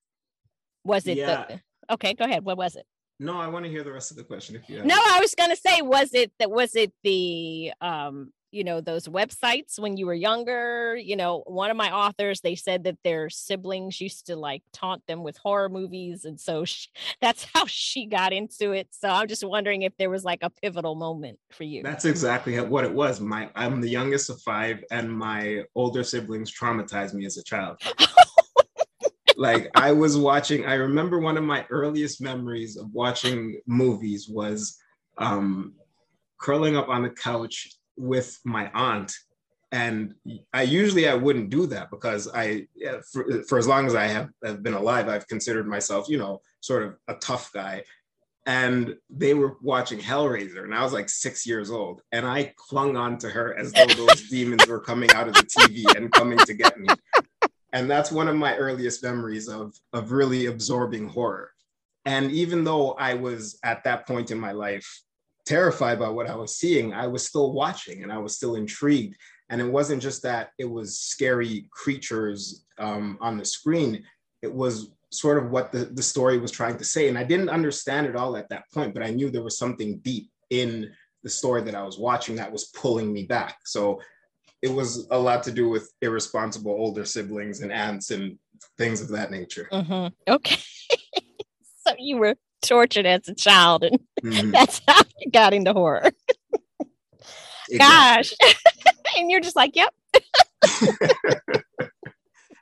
[0.84, 1.46] was it yeah.
[1.48, 2.44] the okay, go ahead.
[2.44, 2.86] What was it?
[3.20, 4.56] No, I want to hear the rest of the question.
[4.56, 8.66] If you no, I was gonna say, was it that was it the um you
[8.66, 12.84] know those websites when you were younger you know one of my authors they said
[12.84, 16.90] that their siblings used to like taunt them with horror movies and so she,
[17.22, 20.50] that's how she got into it so i'm just wondering if there was like a
[20.50, 24.84] pivotal moment for you that's exactly what it was my i'm the youngest of five
[24.92, 27.78] and my older siblings traumatized me as a child
[29.42, 34.78] like I was watching, I remember one of my earliest memories of watching movies was
[35.18, 35.74] um,
[36.40, 39.12] curling up on the couch with my aunt.
[39.72, 40.14] And
[40.54, 42.68] I usually I wouldn't do that because I,
[43.12, 46.42] for, for as long as I have, have been alive, I've considered myself, you know,
[46.60, 47.84] sort of a tough guy.
[48.46, 52.98] And they were watching Hellraiser, and I was like six years old, and I clung
[52.98, 56.40] on to her as though those demons were coming out of the TV and coming
[56.40, 56.88] to get me
[57.74, 61.52] and that's one of my earliest memories of of really absorbing horror
[62.06, 65.02] and even though I was at that point in my life
[65.46, 69.16] terrified by what I was seeing, I was still watching and I was still intrigued.
[69.50, 74.04] And it wasn't just that it was scary creatures um, on the screen,
[74.42, 77.10] it was sort of what the, the story was trying to say.
[77.10, 79.98] And I didn't understand it all at that point, but I knew there was something
[80.00, 80.92] deep in
[81.24, 83.58] the story that I was watching that was pulling me back.
[83.66, 84.00] So
[84.62, 88.38] it was a lot to do with irresponsible older siblings and aunts and
[88.78, 89.67] things of that nature.
[89.71, 90.32] Mm-hmm.
[90.32, 90.58] Okay.
[91.88, 94.52] so you were tortured as a child, and mm-hmm.
[94.52, 96.12] that's how you got into horror.
[97.78, 98.34] Gosh.
[99.17, 99.93] and you're just like, yep.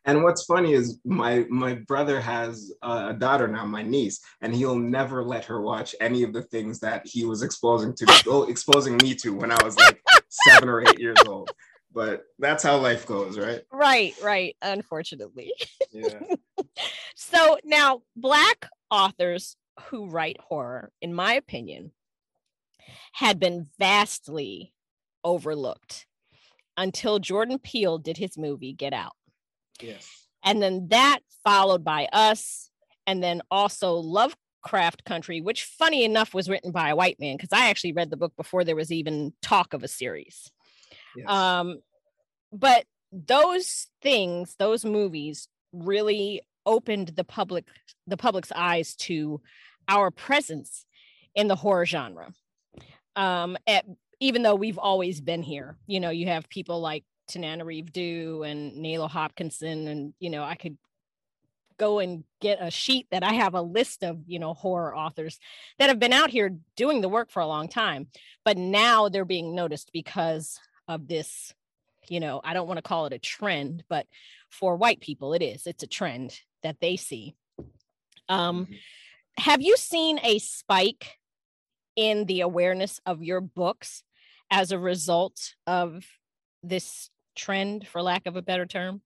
[0.05, 4.77] and what's funny is my my brother has a daughter now, my niece, and he'll
[4.77, 9.15] never let her watch any of the things that he was exposing to exposing me
[9.15, 11.49] to when I was like seven or eight years old.
[11.91, 13.62] But that's how life goes, right?
[13.71, 14.56] Right, right.
[14.62, 15.54] Unfortunately.
[15.91, 16.19] Yeah.
[17.15, 19.56] so now black authors
[19.89, 21.91] who write horror, in my opinion,
[23.13, 24.73] had been vastly
[25.23, 26.06] overlooked
[26.78, 29.13] until Jordan Peele did his movie Get Out.
[29.82, 30.28] Yes.
[30.43, 32.69] And then that followed by us,
[33.06, 37.52] and then also Lovecraft Country, which funny enough was written by a white man because
[37.52, 40.49] I actually read the book before there was even talk of a series.
[41.19, 41.29] Yes.
[41.29, 41.79] Um,
[42.51, 47.65] but those things, those movies really opened the public
[48.08, 49.41] the public's eyes to
[49.88, 50.86] our presence
[51.36, 52.32] in the horror genre.
[53.15, 53.86] Um, at,
[54.19, 58.73] even though we've always been here, you know, you have people like Tananarive Due and
[58.84, 60.77] Nalo Hopkinson, and you know, I could
[61.77, 65.39] go and get a sheet that I have a list of, you know, horror authors
[65.79, 68.08] that have been out here doing the work for a long time,
[68.45, 71.54] but now they're being noticed because of this,
[72.10, 74.06] you know, I don't want to call it a trend, but
[74.49, 75.65] for white people, it is.
[75.65, 77.36] It's a trend that they see.
[78.28, 78.75] Um, mm-hmm
[79.39, 81.17] have you seen a spike
[81.95, 84.04] in the awareness of your books
[84.52, 86.06] as a result of
[86.62, 89.02] this trend for lack of a better term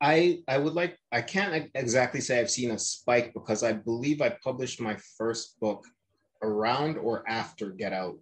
[0.00, 4.22] i i would like i can't exactly say i've seen a spike because i believe
[4.22, 5.84] i published my first book
[6.42, 8.16] around or after get out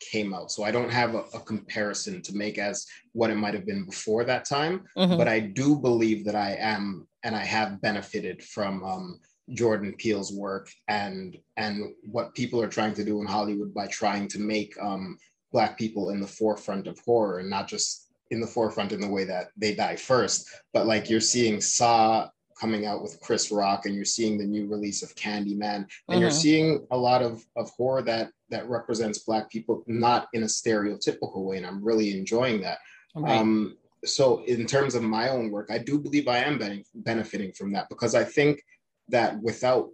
[0.00, 3.54] came out so i don't have a, a comparison to make as what it might
[3.54, 5.16] have been before that time mm-hmm.
[5.16, 10.32] but i do believe that i am and i have benefited from um, Jordan Peele's
[10.32, 14.74] work and and what people are trying to do in Hollywood by trying to make
[14.82, 15.16] um,
[15.52, 19.08] black people in the forefront of horror and not just in the forefront in the
[19.08, 22.28] way that they die first, but like you're seeing Saw
[22.58, 26.20] coming out with Chris Rock and you're seeing the new release of Candyman and mm-hmm.
[26.20, 30.46] you're seeing a lot of of horror that that represents black people not in a
[30.46, 32.78] stereotypical way and I'm really enjoying that.
[33.14, 33.38] Right.
[33.38, 36.60] Um, so in terms of my own work, I do believe I am
[36.94, 38.62] benefiting from that because I think
[39.08, 39.90] that without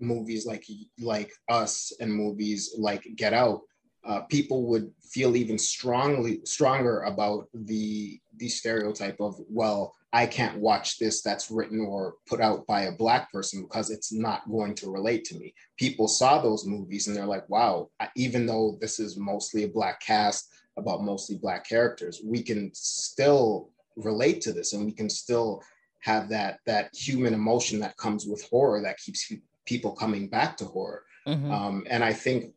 [0.00, 0.64] movies like
[1.00, 3.62] like us and movies like Get Out,
[4.04, 10.58] uh, people would feel even strongly stronger about the the stereotype of well i can't
[10.58, 14.74] watch this that's written or put out by a black person because it's not going
[14.74, 18.98] to relate to me people saw those movies and they're like wow even though this
[18.98, 24.72] is mostly a black cast about mostly black characters we can still relate to this
[24.72, 25.62] and we can still
[26.00, 29.32] have that that human emotion that comes with horror that keeps
[29.68, 31.04] people coming back to horror.
[31.26, 31.52] Mm-hmm.
[31.52, 32.54] Um, and I think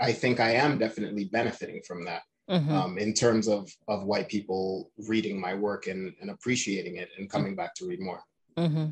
[0.00, 2.72] I think I am definitely benefiting from that mm-hmm.
[2.72, 7.30] um, in terms of of white people reading my work and, and appreciating it and
[7.30, 8.20] coming back to read more.
[8.56, 8.90] Mm-hmm.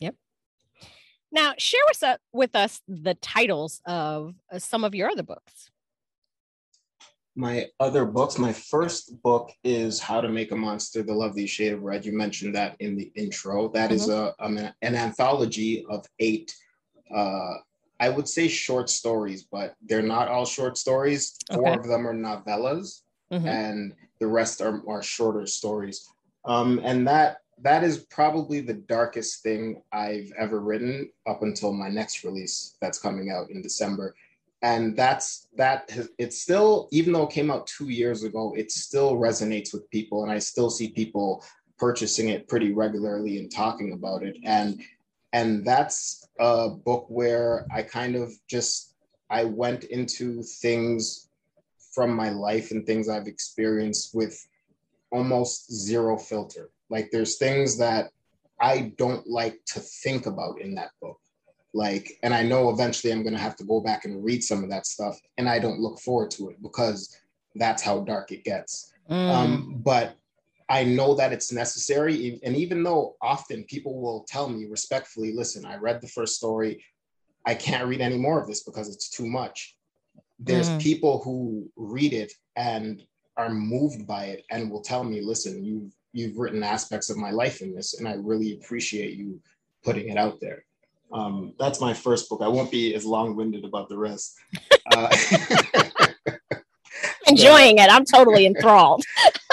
[0.00, 0.14] Yep.
[1.30, 5.70] Now, share with us, with us the titles of uh, some of your other books
[7.36, 11.72] my other books my first book is how to make a monster the lovely shade
[11.72, 13.94] of red you mentioned that in the intro That mm-hmm.
[13.94, 16.54] is a um, an anthology of eight
[17.14, 17.54] uh,
[18.04, 21.78] i would say short stories but they're not all short stories four okay.
[21.78, 23.46] of them are novellas mm-hmm.
[23.46, 26.08] and the rest are, are shorter stories
[26.44, 31.88] um, and that that is probably the darkest thing i've ever written up until my
[31.88, 34.14] next release that's coming out in december
[34.62, 38.72] and that's that has, it's still even though it came out two years ago it
[38.72, 41.44] still resonates with people and i still see people
[41.78, 44.80] purchasing it pretty regularly and talking about it and
[45.34, 48.94] and that's a book where i kind of just
[49.30, 51.28] i went into things
[51.94, 54.34] from my life and things i've experienced with
[55.14, 56.70] almost zero filter.
[56.90, 58.10] Like there's things that
[58.60, 61.18] i don't like to think about in that book.
[61.72, 64.62] Like and i know eventually i'm going to have to go back and read some
[64.62, 67.16] of that stuff and i don't look forward to it because
[67.56, 68.92] that's how dark it gets.
[69.10, 69.30] Mm.
[69.34, 70.16] um, but
[70.68, 75.64] i know that it's necessary and even though often people will tell me respectfully listen
[75.64, 76.82] i read the first story
[77.46, 79.76] I can't read any more of this because it's too much.
[80.38, 80.80] There's Mm.
[80.80, 83.02] people who read it and
[83.36, 87.32] are moved by it and will tell me, listen, you've you've written aspects of my
[87.32, 89.40] life in this, and I really appreciate you
[89.82, 90.64] putting it out there.
[91.12, 92.40] Um, that's my first book.
[92.40, 94.36] I won't be as long-winded about the rest.
[94.86, 95.10] Uh,
[97.26, 97.90] Enjoying it.
[97.90, 99.02] I'm totally enthralled.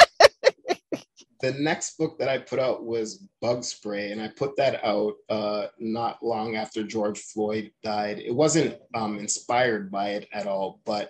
[1.42, 5.14] the next book that I put out was Bug Spray, and I put that out
[5.30, 8.20] uh, not long after George Floyd died.
[8.20, 11.10] It wasn't um, inspired by it at all, but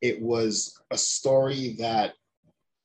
[0.00, 2.14] it was a story that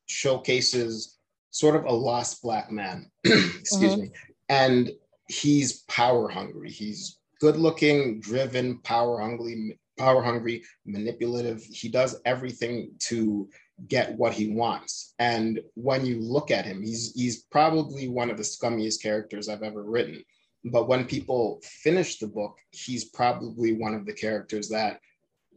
[0.05, 1.17] showcases
[1.51, 3.09] sort of a lost black man.
[3.23, 4.01] Excuse Mhm.
[4.01, 4.11] me.
[4.49, 4.91] And
[5.27, 6.71] he's power hungry.
[6.71, 11.63] He's good looking, driven, power hungry, power hungry, manipulative.
[11.63, 13.49] He does everything to
[13.87, 15.13] get what he wants.
[15.19, 19.63] And when you look at him, he's he's probably one of the scummiest characters I've
[19.63, 20.23] ever written.
[20.65, 24.99] But when people finish the book, he's probably one of the characters that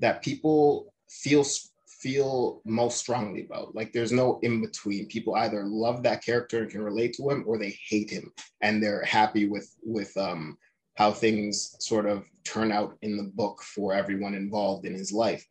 [0.01, 1.45] that people feel
[1.87, 3.75] feel most strongly about.
[3.75, 5.07] Like there's no in between.
[5.07, 8.83] People either love that character and can relate to him, or they hate him and
[8.83, 10.59] they're happy with with um,
[10.95, 15.47] how things sort of turn out in the book for everyone involved in his life.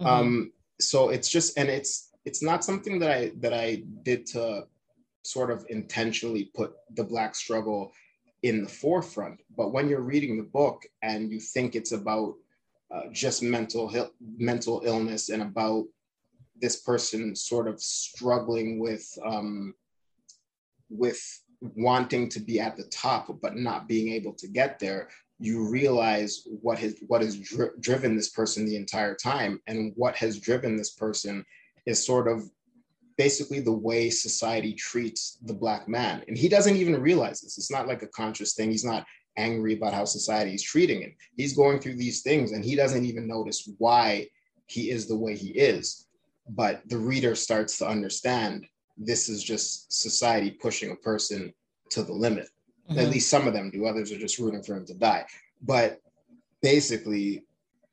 [0.00, 0.06] Mhm.
[0.06, 0.52] Um,
[0.88, 4.66] so it's just and it's it's not something that I that I did to
[5.22, 7.92] sort of intentionally put the black struggle
[8.42, 9.40] in the forefront.
[9.56, 12.34] But when you're reading the book and you think it's about
[12.94, 13.90] uh, just mental
[14.36, 15.86] mental illness and about
[16.60, 19.74] this person sort of struggling with um,
[20.90, 21.20] with
[21.60, 26.46] wanting to be at the top but not being able to get there you realize
[26.46, 29.60] what has what has dri- driven this person the entire time.
[29.66, 31.44] And what has driven this person
[31.86, 32.48] is sort of
[33.16, 36.22] basically the way society treats the black man.
[36.28, 37.58] And he doesn't even realize this.
[37.58, 38.70] It's not like a conscious thing.
[38.70, 41.14] He's not angry about how society is treating him.
[41.36, 44.28] He's going through these things and he doesn't even notice why
[44.66, 46.06] he is the way he is.
[46.48, 48.66] But the reader starts to understand
[48.96, 51.52] this is just society pushing a person
[51.90, 52.48] to the limit
[52.90, 53.10] at Mhm.
[53.10, 55.26] least some of them do others are just rooting for him to die.
[55.62, 56.00] But
[56.62, 57.44] basically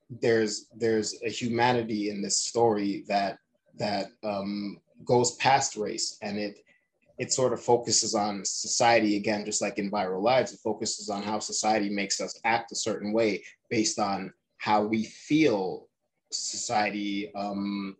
[0.09, 3.37] there's there's a humanity in this story that
[3.77, 6.57] that um, goes past race and it
[7.17, 10.53] it sort of focuses on society again just like in viral lives.
[10.53, 15.05] It focuses on how society makes us act a certain way based on how we
[15.05, 15.87] feel
[16.31, 17.95] society um,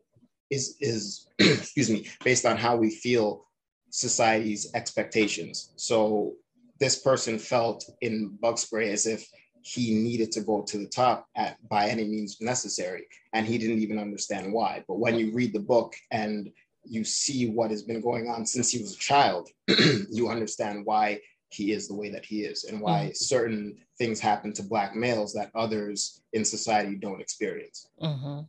[0.50, 3.46] is is excuse me based on how we feel
[3.90, 5.72] society's expectations.
[5.76, 6.34] So
[6.82, 9.26] this person felt in bug spray as if
[9.62, 13.80] he needed to go to the top at by any means necessary and he didn't
[13.80, 14.84] even understand why.
[14.88, 16.50] But when you read the book and
[16.84, 19.48] you see what has been going on since he was a child
[20.10, 24.52] you understand why he is the way that he is and why certain things happen
[24.54, 27.88] to black males that others in society don't experience.
[28.02, 28.48] Mhm.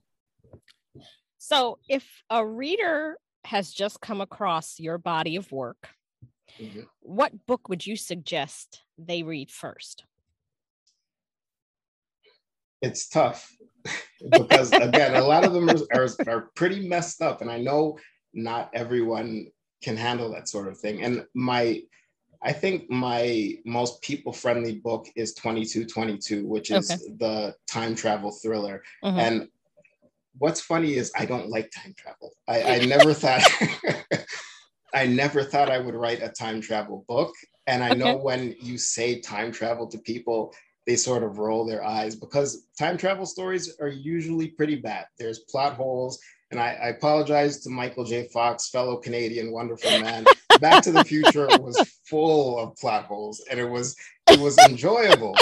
[1.36, 5.88] So, if a reader has just come across your body of work,
[6.60, 6.86] Mhm.
[7.00, 10.04] what book would you suggest they read first?
[12.82, 13.56] it's tough
[14.34, 17.96] because again a lot of them are, are, are pretty messed up and i know
[18.34, 19.46] not everyone
[19.82, 21.80] can handle that sort of thing and my
[22.42, 27.14] i think my most people friendly book is 2222 which is Okay.
[27.18, 29.18] the time travel thriller Mhm.
[29.18, 29.48] and
[30.38, 33.42] what's funny is i don't like time travel i, I never thought
[34.94, 37.34] i never thought i would write a time travel book.
[37.66, 40.52] And i know when you say time travel to people
[40.86, 45.06] they sort of roll their eyes because time travel stories are usually pretty bad.
[45.18, 46.18] There's plot holes.
[46.50, 48.28] And I, I apologize to michael j.
[48.28, 50.24] Fox fellow canadian wonderful man.
[50.60, 53.96] Back to the future was full of plot holes and it was
[54.30, 55.34] it was enjoyable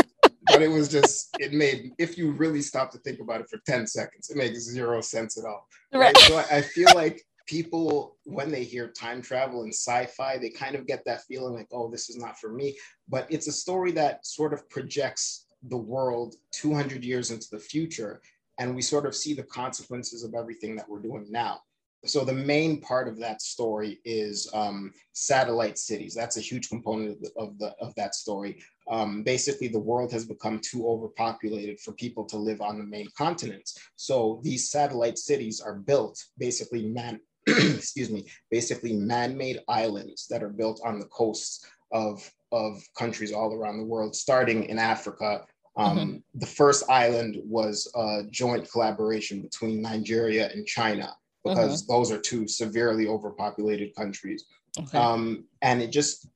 [0.47, 3.59] but it was just it made if you really stop to think about it for
[3.67, 5.67] 10 seconds it makes zero sense at all.
[5.93, 6.17] Right?
[6.19, 10.75] So I I feel like people, when they hear time travel and sci-fi, they kind
[10.75, 12.77] of get that feeling like, oh, this is not for me.
[13.09, 18.21] But it's a story that sort of projects the world 200 years into the future,
[18.59, 21.61] and we sort of see the consequences of everything that we're doing now.
[22.07, 26.15] So the main part of that story is um, satellite cities.
[26.15, 28.63] That's a huge component of, the, of, the, of that story.
[28.91, 33.09] Um, basically, the world has become too overpopulated for people to live on the main
[33.17, 33.79] continents.
[33.97, 37.21] So these satellite cities are built basically man,
[37.77, 43.55] excuse me, basically man-made islands that are built on the coasts of of countries all
[43.55, 45.45] around the world, starting in Africa.
[45.77, 52.19] Um, The first island was a joint collaboration between Nigeria and China because those are
[52.19, 54.45] two severely overpopulated countries
[54.79, 54.99] Okay.
[54.99, 56.29] um, and it just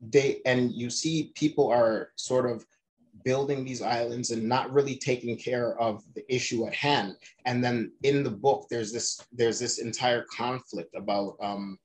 [0.00, 2.66] they and you see people are sort of
[3.26, 7.16] building these islands and not really taking care of the issue at hand.
[7.44, 11.76] And then in the book there's this there's this entire conflict about um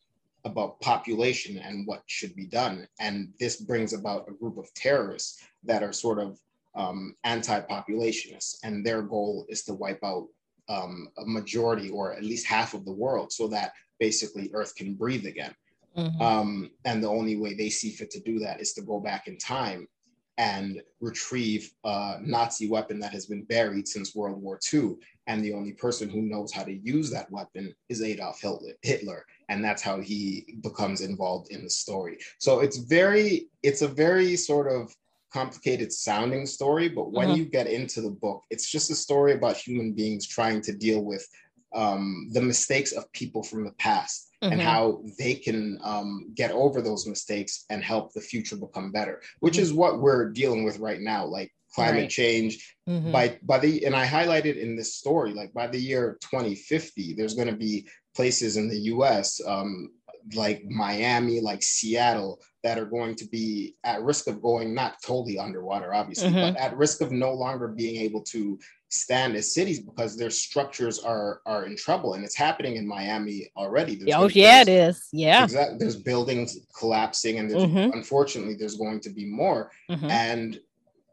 [0.45, 2.87] about population and what should be done.
[2.99, 6.39] And this brings about a group of terrorists that are sort of
[6.73, 8.57] um, anti-populationists.
[8.63, 10.27] And their goal is to wipe out
[10.67, 14.95] um, a majority or at least half of the world so that basically earth can
[14.95, 15.53] breathe again.
[15.97, 16.21] Mm-hmm.
[16.21, 19.27] um, and the only way they see fit to do that is to go back
[19.27, 19.89] in time
[20.37, 24.95] and retrieve a Nazi weapon that has been buried since World War II.
[25.27, 28.41] And the only person who knows how to use that weapon is Adolf
[28.81, 29.25] Hitler.
[29.49, 32.17] And that's how he becomes involved in the story.
[32.39, 34.95] So it's very, it's a very sort of
[35.31, 37.37] complicated sounding story, but when mm-hmm.
[37.37, 41.03] you get into the book, it's just a story about human beings trying to deal
[41.03, 41.25] with
[41.73, 44.53] um, the mistakes of people from the past mm-hmm.
[44.53, 49.21] and how they can um, get over those mistakes and help the future become better,
[49.39, 49.63] which mm-hmm.
[49.63, 51.25] is what we're dealing with right now.
[51.25, 52.09] Like climate right.
[52.09, 53.11] change mm-hmm.
[53.11, 57.33] by by the and I highlighted in this story like by the year 2050 there's
[57.33, 59.89] going to be places in the US um,
[60.35, 65.39] like Miami like Seattle that are going to be at risk of going not totally
[65.39, 66.53] underwater obviously mm-hmm.
[66.53, 68.59] but at risk of no longer being able to
[68.91, 73.49] stand as cities because their structures are are in trouble and it's happening in Miami
[73.55, 73.95] already.
[73.95, 75.07] There's oh yeah, it is.
[75.11, 75.45] Yeah.
[75.45, 75.77] Exactly.
[75.79, 77.93] There's buildings collapsing and there's, mm-hmm.
[77.93, 79.71] unfortunately there's going to be more.
[79.89, 80.09] Mm-hmm.
[80.09, 80.59] And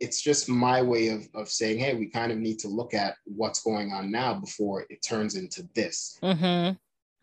[0.01, 3.15] it's just my way of, of saying, hey, we kind of need to look at
[3.25, 6.19] what's going on now before it turns into this.
[6.23, 6.77] Mm-hmm.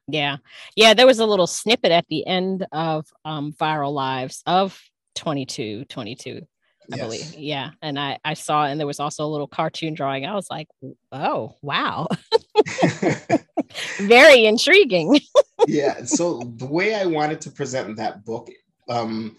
[0.08, 0.38] Yeah.
[0.76, 0.94] Yeah.
[0.94, 4.82] There was a little snippet at the end of um, Viral Lives of
[5.16, 6.48] 22, 22
[6.92, 7.06] I yes.
[7.06, 7.36] believe.
[7.36, 7.72] Yeah.
[7.82, 10.26] And I, I saw, and there was also a little cartoon drawing.
[10.26, 10.68] I was like,
[11.12, 12.08] oh, wow.
[13.98, 15.20] Very intriguing.
[15.68, 16.04] yeah.
[16.06, 18.50] So the way I wanted to present that book,
[18.90, 19.38] um,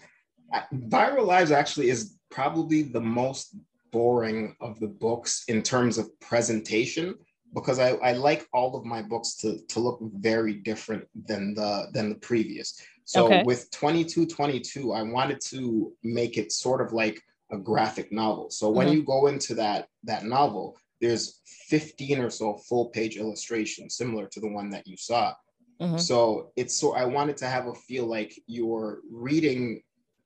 [0.73, 3.55] Viral Lives actually is probably the most
[3.91, 7.15] boring of the books in terms of presentation
[7.53, 11.87] because I, I like all of my books to, to look very different than the
[11.93, 12.79] than the previous.
[13.05, 13.43] So okay.
[13.43, 17.21] with 2222, I wanted to make it sort of like
[17.51, 18.49] a graphic novel.
[18.49, 18.97] So when mm-hmm.
[18.97, 24.39] you go into that that novel, there's 15 or so full page illustrations similar to
[24.39, 25.33] the one that you saw.
[25.81, 25.97] Mm-hmm.
[25.97, 29.81] So it's so I wanted to have a feel like you're reading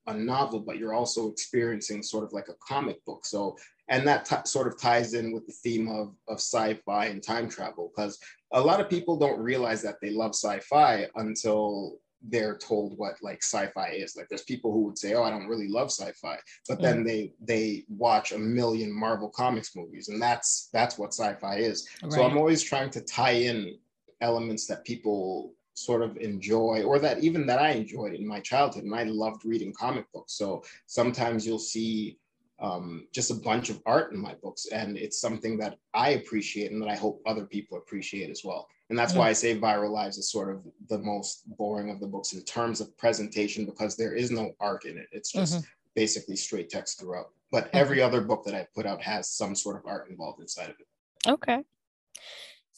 [0.08, 3.26] a novel, but you're also experiencing sort of like a comic book.
[3.26, 3.56] So
[3.90, 7.50] and that t- sort of ties in with the theme of of sci-fi and time
[7.50, 8.18] travel because
[8.54, 11.98] a lot of people don't realize that they love sci-fi until
[12.30, 15.48] they're told what like sci-fi is like there's people who would say oh i don't
[15.48, 16.82] really love sci-fi but mm.
[16.82, 21.88] then they they watch a million marvel comics movies and that's that's what sci-fi is
[22.04, 22.12] right.
[22.12, 23.76] so i'm always trying to tie in
[24.22, 28.84] elements that people sort of enjoy or that even that i enjoyed in my childhood
[28.84, 32.20] and i loved reading comic books so sometimes you'll see
[32.62, 36.72] um, just a bunch of art in my books and it's something that i appreciate
[36.72, 39.90] and that i hope other people appreciate as well and that's why I say Viral
[39.90, 43.96] Lives is sort of the most boring of the books in terms of presentation because
[43.96, 45.08] there is no arc in it.
[45.14, 45.66] It's just mm-hmm.
[45.96, 47.28] basically straight text throughout.
[47.54, 50.72] But every other book that I put out has some sort of art involved inside
[50.72, 50.88] of it.
[51.26, 51.64] Okay.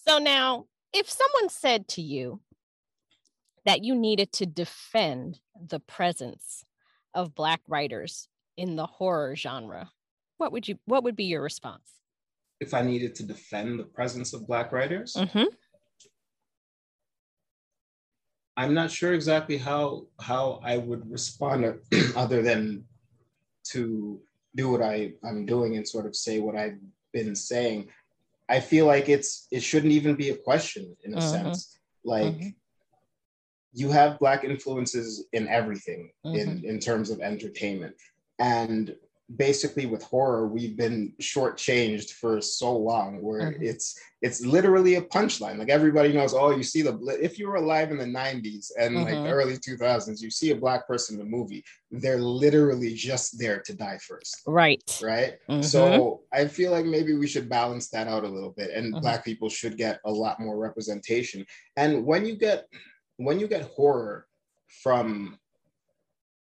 [0.07, 2.41] So now, if someone said to you
[3.65, 6.63] that you needed to defend the presence
[7.15, 8.27] of Black writers
[8.57, 9.89] in the horror genre,
[10.37, 10.77] what would you?
[10.85, 11.89] What would be your response?
[12.59, 15.43] If I needed to defend the presence of Black writers, mm-hmm.
[18.55, 21.79] I'm not sure exactly how how I would respond
[22.15, 22.85] other than
[23.71, 24.21] to
[24.55, 26.77] do what I, I'm doing and sort of say what I've
[27.11, 27.89] been saying.
[28.49, 31.27] I feel like it's it shouldn't even be a question in a uh-huh.
[31.27, 31.79] sense.
[32.03, 32.49] Like uh-huh.
[33.73, 36.35] you have black influences in everything uh-huh.
[36.35, 36.65] in, mm-hmm.
[36.65, 37.95] in terms of entertainment.
[38.39, 38.95] And
[39.37, 43.63] basically with horror we've been shortchanged for so long where mm-hmm.
[43.63, 47.55] it's it's literally a punchline like everybody knows oh you see the if you were
[47.55, 49.05] alive in the 90s and mm-hmm.
[49.05, 53.39] like the early 2000s you see a black person in a movie they're literally just
[53.39, 55.61] there to die first right right mm-hmm.
[55.61, 59.01] so i feel like maybe we should balance that out a little bit and mm-hmm.
[59.01, 61.45] black people should get a lot more representation
[61.77, 62.67] and when you get
[63.17, 64.27] when you get horror
[64.81, 65.37] from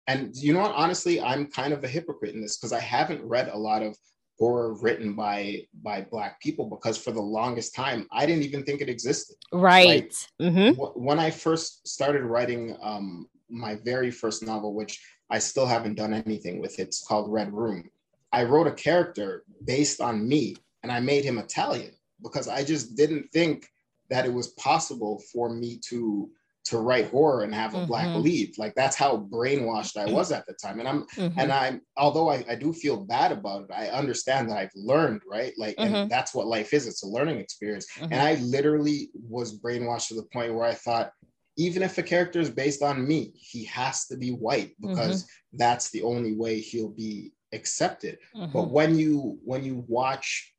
[0.07, 0.75] and you know what?
[0.75, 3.97] Honestly i'm kind of a hypocrite in this because i haven't read a lot of
[4.37, 8.81] horror written by by black people because for the longest time i didn't even think
[8.81, 9.37] it existed.
[9.51, 10.13] Right.
[10.39, 10.73] Like, mm-hmm.
[10.73, 15.95] w- when i first started writing um, my very first novel which i still haven't
[15.95, 17.89] done anything with it's called red room
[18.33, 21.91] i wrote a character based on me and i made him italian
[22.21, 23.67] because i just didn't think
[24.09, 26.29] that it was possible for me to
[26.65, 27.87] to write horror and have a Mhm.
[27.87, 28.57] black lead.
[28.57, 30.79] Like that's how brainwashed I was at the time.
[30.79, 31.33] And I'm Mhm.
[31.37, 35.21] and I'm although I, I do feel bad about it, I understand that I've learned,
[35.27, 35.53] right?
[35.57, 36.03] Like Mhm.
[36.03, 36.87] and that's what life is.
[36.87, 37.87] It's a learning experience.
[37.97, 38.07] Mhm.
[38.11, 41.11] And I literally was brainwashed to the point where I thought,
[41.57, 45.89] even if a character is based on me, he has to be white because that's
[45.91, 48.19] the only way he'll be accepted.
[48.51, 50.53] But when you when you watch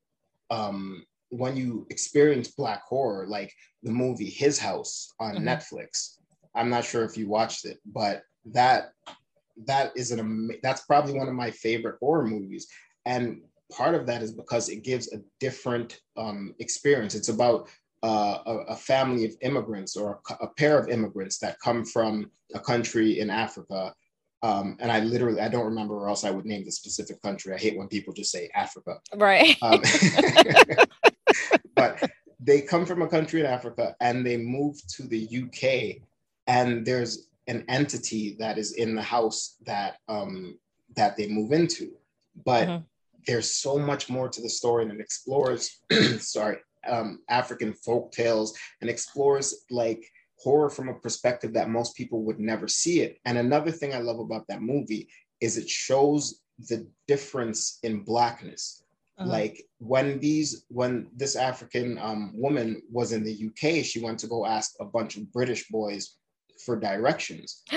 [0.51, 3.53] um when you experience black horror, like
[3.83, 5.45] the movie His House on Mhm.
[5.45, 6.19] Netflix,
[6.55, 8.93] I'm not sure if you watched it, but that
[9.67, 12.67] that is an that's probably one of my favorite horror movies.
[13.07, 17.15] And part of that is because it gives a different um, experience.
[17.15, 17.69] It's about
[18.03, 22.31] uh, a, a family of immigrants or a, a pair of immigrants that come from
[22.55, 23.95] a country in Africa.
[24.43, 27.55] Um, and I literally, I don't remember or else I would name the specific country.
[27.55, 29.01] I hate when people just say Africa.
[29.17, 29.57] right.
[29.63, 29.83] Um,
[32.47, 36.01] they come from a country in Africa and they move to the UK,
[36.47, 40.59] and there's an entity that is in the house that um,
[40.95, 41.93] that they move into.
[42.45, 42.85] But Mhm.
[43.27, 45.81] there's so much more to the story, and it explores,
[46.21, 50.03] sorry, um, African folk tales and explores like
[50.39, 53.19] horror from a perspective that most people would never see it.
[53.25, 55.09] And another thing I love about that movie
[55.41, 58.83] is it shows the difference in blackness
[59.19, 59.31] Uh-huh.
[59.31, 64.27] like when these when this african um, woman was in the uk she went to
[64.27, 66.17] go ask a bunch of british boys
[66.67, 67.63] for directions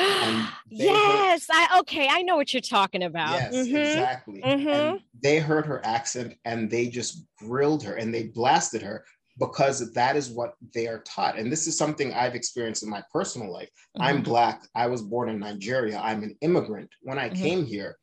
[0.70, 3.32] yes, I okay, I know what you're talking about.
[3.32, 3.76] yes Mhm.
[3.76, 4.68] exactly Mhm.
[4.76, 9.06] and they heard her accent and they just grilled her and they blasted her
[9.38, 13.02] because that is what they are taught and this is something i've experienced in my
[13.14, 13.70] personal life
[14.00, 14.26] i'm Mhm.
[14.26, 17.42] black i was born in nigeria i'm an immigrant when i Mhm.
[17.44, 17.98] came here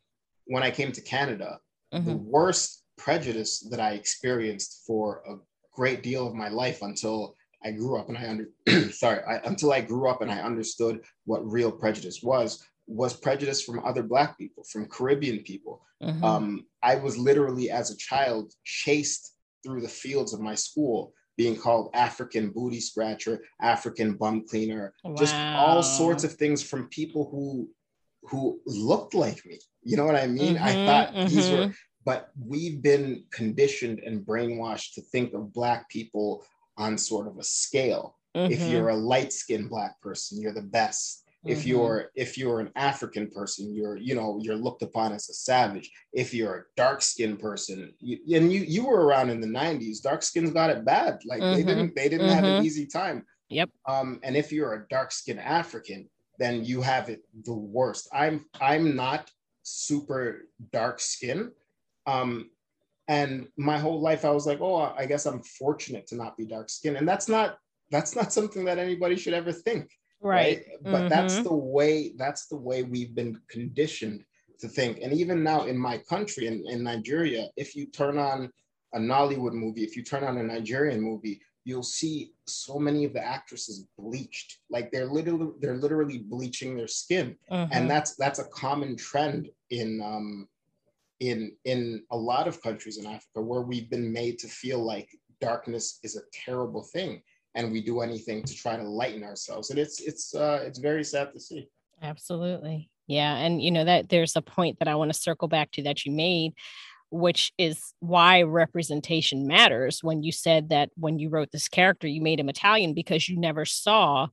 [0.47, 1.59] when i came to canada
[1.93, 2.24] the Mhm.
[2.24, 5.35] worst prejudice that I experienced for a
[5.75, 8.49] great deal of my life until I grew up and I under
[8.93, 13.63] sorry I, until I grew up and I understood what real prejudice was was prejudice
[13.63, 15.83] from other black people from Caribbean people.
[16.03, 16.23] Mhm.
[16.23, 19.35] Um, I was literally as a child chased
[19.65, 25.35] through the fields of my school being called African booty scratcher, African bum cleaner, just
[25.55, 27.69] all sorts of things from people who
[28.31, 29.59] who looked like me.
[29.83, 30.57] You know what I mean?
[30.59, 31.53] I Mhm, thought these mhm.
[31.53, 31.75] were
[32.07, 36.47] but we've been conditioned and brainwashed to think of black people
[36.79, 38.17] on sort of a scale
[38.49, 38.69] if Mhm.
[38.69, 41.67] you're a light-skinned black person you're the best if Mhm.
[41.67, 45.91] you're if you're an african person you're you know you're looked upon as a savage
[46.13, 50.23] if you're a dark-skinned person you, and you you were around in the 90s dark
[50.23, 51.65] skins got it bad like they Mhm.
[51.65, 52.67] didn't they didn't have an Mhm.
[52.67, 53.71] easy time Yep.
[53.89, 58.95] um and if you're a dark-skinned african then you have it the worst i'm i'm
[58.97, 59.31] not
[59.63, 61.53] super dark skin
[62.07, 62.51] um
[63.09, 66.45] and my whole life i was like oh i guess i'm fortunate to not be
[66.47, 67.59] dark skinned and that's not
[67.91, 69.91] that's not something that anybody should ever think
[70.21, 70.65] right.
[70.83, 71.45] but that's Mhm.
[71.45, 74.25] the way that's the way we've been conditioned
[74.59, 78.51] to think and even now in my country in, in nigeria if you turn on
[78.95, 83.13] a nollywood movie if you turn on a nigerian movie you'll see so many of
[83.13, 87.69] the actresses bleached like they're literally they're literally bleaching their skin Mhm.
[87.73, 90.49] and that's that's a common trend in um
[91.21, 95.09] in in a lot of countries in africa where we've been made to feel like
[95.41, 97.23] darkness is a terrible thing
[97.55, 101.05] and we do anything to try to lighten ourselves and it's it's uh it's very
[101.05, 101.69] sad to see
[102.03, 102.91] Absolutely.
[103.07, 103.37] Yeah.
[103.37, 106.05] And, you know, that there's a point that I want to circle back to that
[106.05, 106.55] you made,
[107.11, 110.03] which is why representation matters.
[110.03, 113.39] When you said that when you wrote this character, you made him Italian because you
[113.39, 114.29] never saw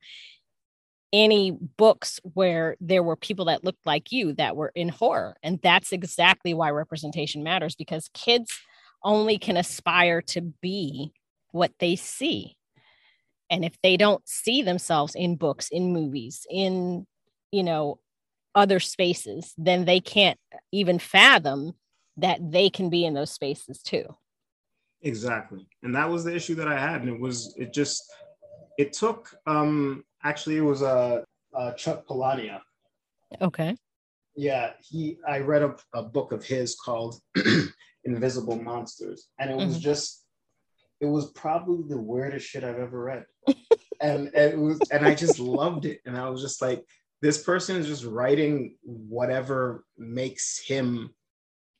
[1.13, 5.37] any books where there were people that looked like you that were in horror.
[5.43, 8.51] And that's exactly why representation matters because kids
[9.03, 11.13] only can aspire to be
[11.51, 12.57] what they see.
[13.49, 17.05] And if they don't see themselves in books, in movies, in,
[17.51, 17.99] you know,
[18.55, 20.39] other spaces, then they can't
[20.71, 21.73] even fathom
[22.17, 24.05] that they can be in those spaces too.
[25.01, 28.03] exactly and that was the issue that i had and it was it just
[28.77, 32.61] it took um actually it was a uh, uh, chuck palahniuk
[33.41, 33.75] Okay.
[34.35, 37.15] yeah he i read a, a book of his called
[38.05, 39.81] invisible monsters and it was Mhm.
[39.81, 40.25] just
[40.99, 43.25] it was probably the weirdest shit i've ever read
[44.01, 46.83] and, and it was and i just loved it and i was just like
[47.21, 51.09] this person is just writing whatever makes him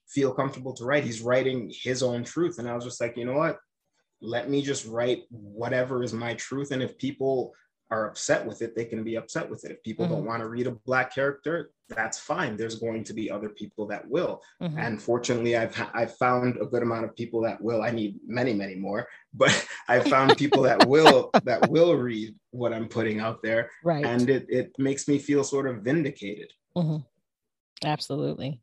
[0.07, 3.25] feel comfortable to write he's writing his own truth and i was just like you
[3.25, 3.57] know what
[4.23, 7.53] let me just write whatever is my truth and if people
[7.93, 9.71] are upset with it, they can be upset with it.
[9.71, 10.15] If people mm-hmm.
[10.15, 12.57] don't want to read a black character, that's fine.
[12.57, 14.41] There's going to be other people that will.
[14.61, 14.79] Mm-hmm.
[14.79, 17.83] And fortunately, I've I've found a good amount of people that will.
[17.83, 19.53] I need many, many more, but
[19.87, 23.69] I've found people that will that will read what I'm putting out there.
[23.83, 24.03] Right.
[24.03, 26.51] And it it makes me feel sort of vindicated.
[26.75, 26.97] Mm-hmm.
[27.85, 28.59] Absolutely.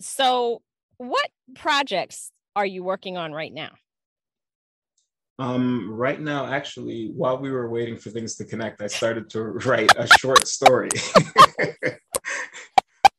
[0.00, 0.62] So,
[0.98, 3.72] what projects are you working on right now?
[5.42, 9.42] Um, right now, actually, while we were waiting for things to connect, I started to
[9.42, 10.88] write a short story.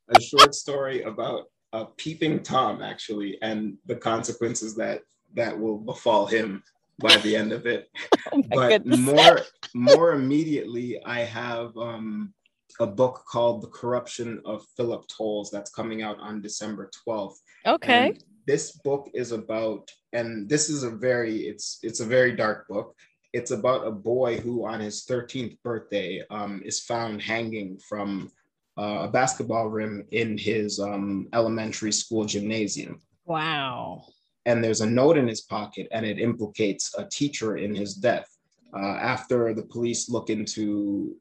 [0.07, 5.01] a short story about a peeping Tom, actually, and the consequences that
[5.33, 6.63] that will befall him
[6.99, 7.89] by the end of it.
[8.31, 8.99] Oh but goodness.
[8.99, 9.39] more
[9.73, 12.33] more immediately, I have um,
[12.79, 17.35] a book called The Corruption of Philip Tolles that's coming out on December 12th.
[17.65, 18.07] Okay.
[18.07, 22.67] And this book is about and this is a very it's it's a very dark
[22.67, 22.95] book.
[23.33, 28.31] It's about a boy who on his 13th birthday um, is found hanging from
[28.77, 33.01] uh, a basketball rim in his um, elementary school gymnasium.
[33.25, 34.05] Wow.
[34.45, 38.29] And there's a note in his pocket and it implicates a teacher in his death.
[38.75, 41.15] Uh, after the police look into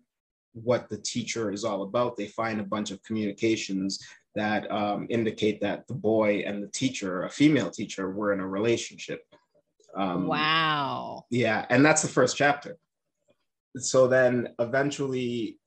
[0.54, 3.98] what the teacher is all about they find a bunch of communications
[4.34, 8.46] that um, indicate that the boy and the teacher, a female teacher, were in a
[8.46, 9.26] relationship.
[9.94, 11.26] Um, wow.
[11.30, 12.78] Yeah, and that's the first chapter.
[13.76, 15.58] So then eventually,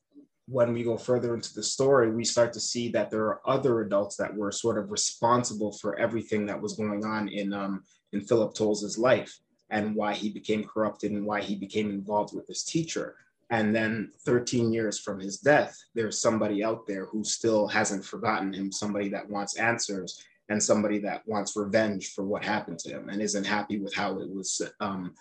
[0.48, 3.82] when we go further into the story, we start to see that there are other
[3.82, 7.84] adults that were sort of responsible for everything that was going on in um,
[8.14, 9.38] in Philip Tolles's life
[9.70, 13.16] and why he became corrupted and why he became involved with this teacher.
[13.52, 18.52] And then 13 years from his death, there's somebody out there who still hasn't forgotten
[18.54, 23.10] him, somebody that wants answers and somebody that wants revenge for what happened to him
[23.10, 25.14] and isn't happy with how it was um,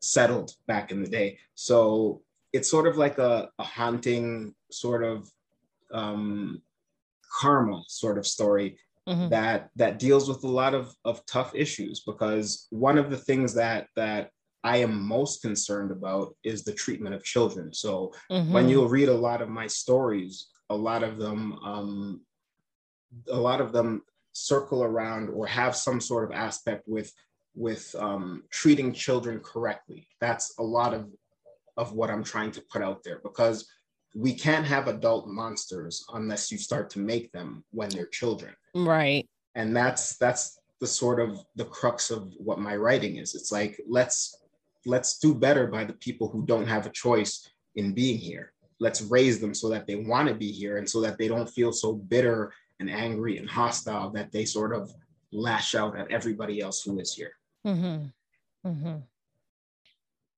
[0.00, 1.38] settled back in the day.
[1.54, 2.22] So
[2.52, 5.28] it's sort of like a, a haunting sort of
[5.92, 6.62] um,
[7.40, 8.78] karma sort of story
[9.08, 9.28] mm-hmm.
[9.28, 13.54] that that deals with a lot of, of tough issues because one of the things
[13.54, 14.30] that that
[14.62, 17.72] I am most concerned about is the treatment of children.
[17.72, 18.52] So mm-hmm.
[18.52, 22.20] when you'll read a lot of my stories, a lot of them, um,
[23.30, 24.02] a lot of them
[24.32, 27.12] circle around or have some sort of aspect with
[27.56, 30.06] with um, treating children correctly.
[30.20, 31.10] That's a lot of
[31.76, 33.66] of what I'm trying to put out there because
[34.14, 38.54] we can't have adult monsters unless you start to make them when they're children.
[38.74, 39.28] Right.
[39.54, 43.34] And that's that's the sort of the crux of what my writing is.
[43.34, 44.36] It's like let's
[44.86, 48.52] let's do better by the people who don't have a choice in being here.
[48.78, 51.48] Let's raise them so that they want to be here and so that they don't
[51.48, 54.90] feel so bitter and angry and hostile that they sort of
[55.32, 57.32] lash out at everybody else who is here.
[57.66, 58.68] Mm-hmm.
[58.68, 58.96] Mm-hmm.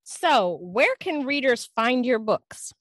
[0.04, 2.74] So, where can readers find your books?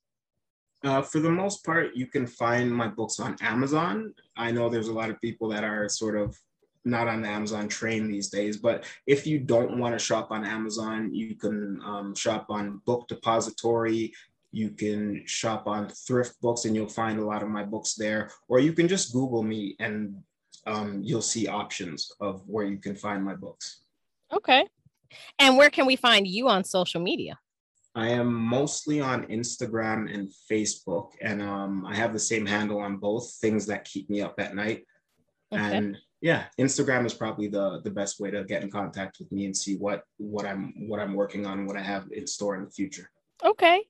[0.83, 4.13] Uh, for the most part, you can find my books on Amazon.
[4.35, 6.37] I know there's a lot of people that are sort of
[6.83, 8.57] not on the Amazon train these days.
[8.57, 13.07] But if you don't want to shop on Amazon, you can um, shop on Book
[13.07, 14.13] Depository.
[14.51, 18.31] You can shop on Thrift Books, and you'll find a lot of my books there.
[18.47, 20.15] Or you can just Google me, and
[20.67, 23.81] um, you'll see options of where you can find my books.
[24.33, 24.65] Okay.
[25.39, 27.37] And where can we find you on social media?
[27.93, 32.97] I am mostly on Instagram and Facebook, and um, I have the same handle on
[32.97, 34.85] both things that keep me up at night.
[35.51, 35.77] Okay.
[35.77, 39.45] And yeah instagram is probably the the best way to get in contact with me
[39.45, 42.55] and see what what i'm what i'm working on and what i have in store
[42.55, 43.09] in the future.
[43.43, 43.83] Okay.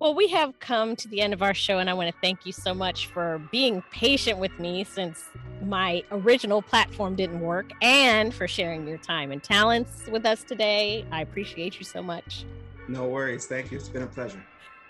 [0.00, 2.46] Well we have come to the end of our show and i want to thank
[2.46, 5.24] you so much for being patient with me since
[5.62, 11.06] my original platform didn't work and for sharing your time and talents with us today.
[11.10, 12.44] I appreciate you so much.
[12.88, 13.46] No worries.
[13.46, 13.78] Thank you.
[13.78, 14.44] It's been a pleasure.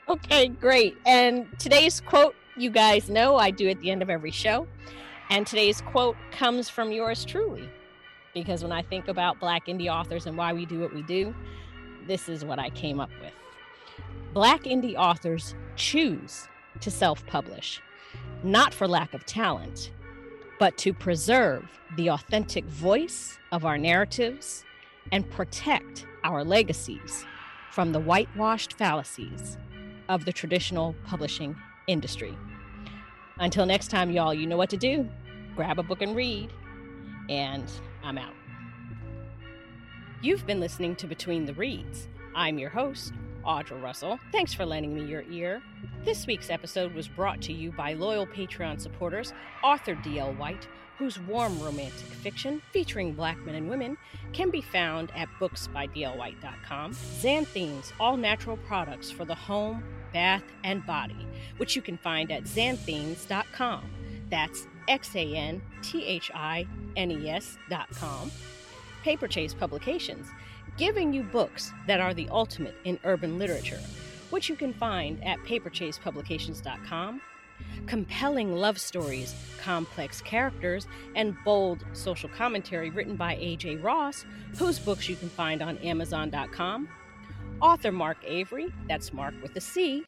[0.08, 0.96] Okay great.
[1.06, 4.64] And today's quote you guys know i do at the end of every show
[5.30, 7.68] and today's quote comes from yours truly,
[8.34, 11.34] because when I think about Black indie authors and why we do what we do,
[12.06, 13.32] this is what I came up with.
[14.32, 16.48] Black indie authors choose
[16.80, 17.80] to self publish,
[18.42, 19.92] not for lack of talent,
[20.58, 21.64] but to preserve
[21.96, 24.64] the authentic voice of our narratives
[25.12, 27.24] and protect our legacies
[27.70, 29.58] from the whitewashed fallacies
[30.08, 31.56] of the traditional publishing
[31.86, 32.36] industry.
[33.38, 35.08] Until next time, y'all, you know what to do.
[35.56, 36.52] Grab a book and read.
[37.28, 37.70] And
[38.02, 38.34] I'm out.
[40.22, 42.08] You've been listening to Between the Reads.
[42.34, 43.12] I'm your host,
[43.44, 44.18] Audra Russell.
[44.32, 45.62] Thanks for lending me your ear.
[46.04, 49.32] This week's episode was brought to you by loyal Patreon supporters,
[49.62, 50.32] author D.L.
[50.34, 50.68] White,
[50.98, 53.98] whose warm romantic fiction featuring black men and women
[54.32, 56.92] can be found at booksbydlwhite.com.
[56.92, 59.82] Xanthines all natural products for the home
[60.14, 63.84] bath, and body, which you can find at xanthines.com.
[64.30, 68.30] That's X A N T H I N E S.com.
[69.02, 70.28] Paper Chase Publications,
[70.78, 73.80] giving you books that are the ultimate in urban literature,
[74.30, 77.20] which you can find at paperchasepublications.com.
[77.86, 83.76] Compelling love stories, complex characters, and bold social commentary written by A.J.
[83.76, 84.24] Ross,
[84.58, 86.88] whose books you can find on Amazon.com.
[87.60, 90.04] Author Marc Avery, that's Mark with a C,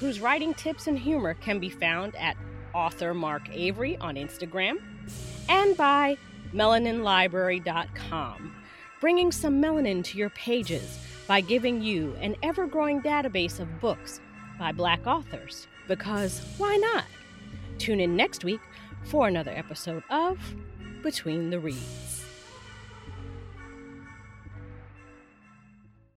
[0.00, 2.36] whose writing tips and humor can be found at
[2.74, 4.76] author Marc Avery on Instagram,
[5.48, 6.16] and by
[6.52, 8.54] melaninlibrary.com,
[9.00, 14.20] bringing some melanin to your pages by giving you an ever growing database of books
[14.58, 15.66] by Black authors.
[15.88, 17.04] Because why not?
[17.78, 18.60] Tune in next week
[19.04, 20.38] for another episode of
[21.02, 22.15] Between the Reads.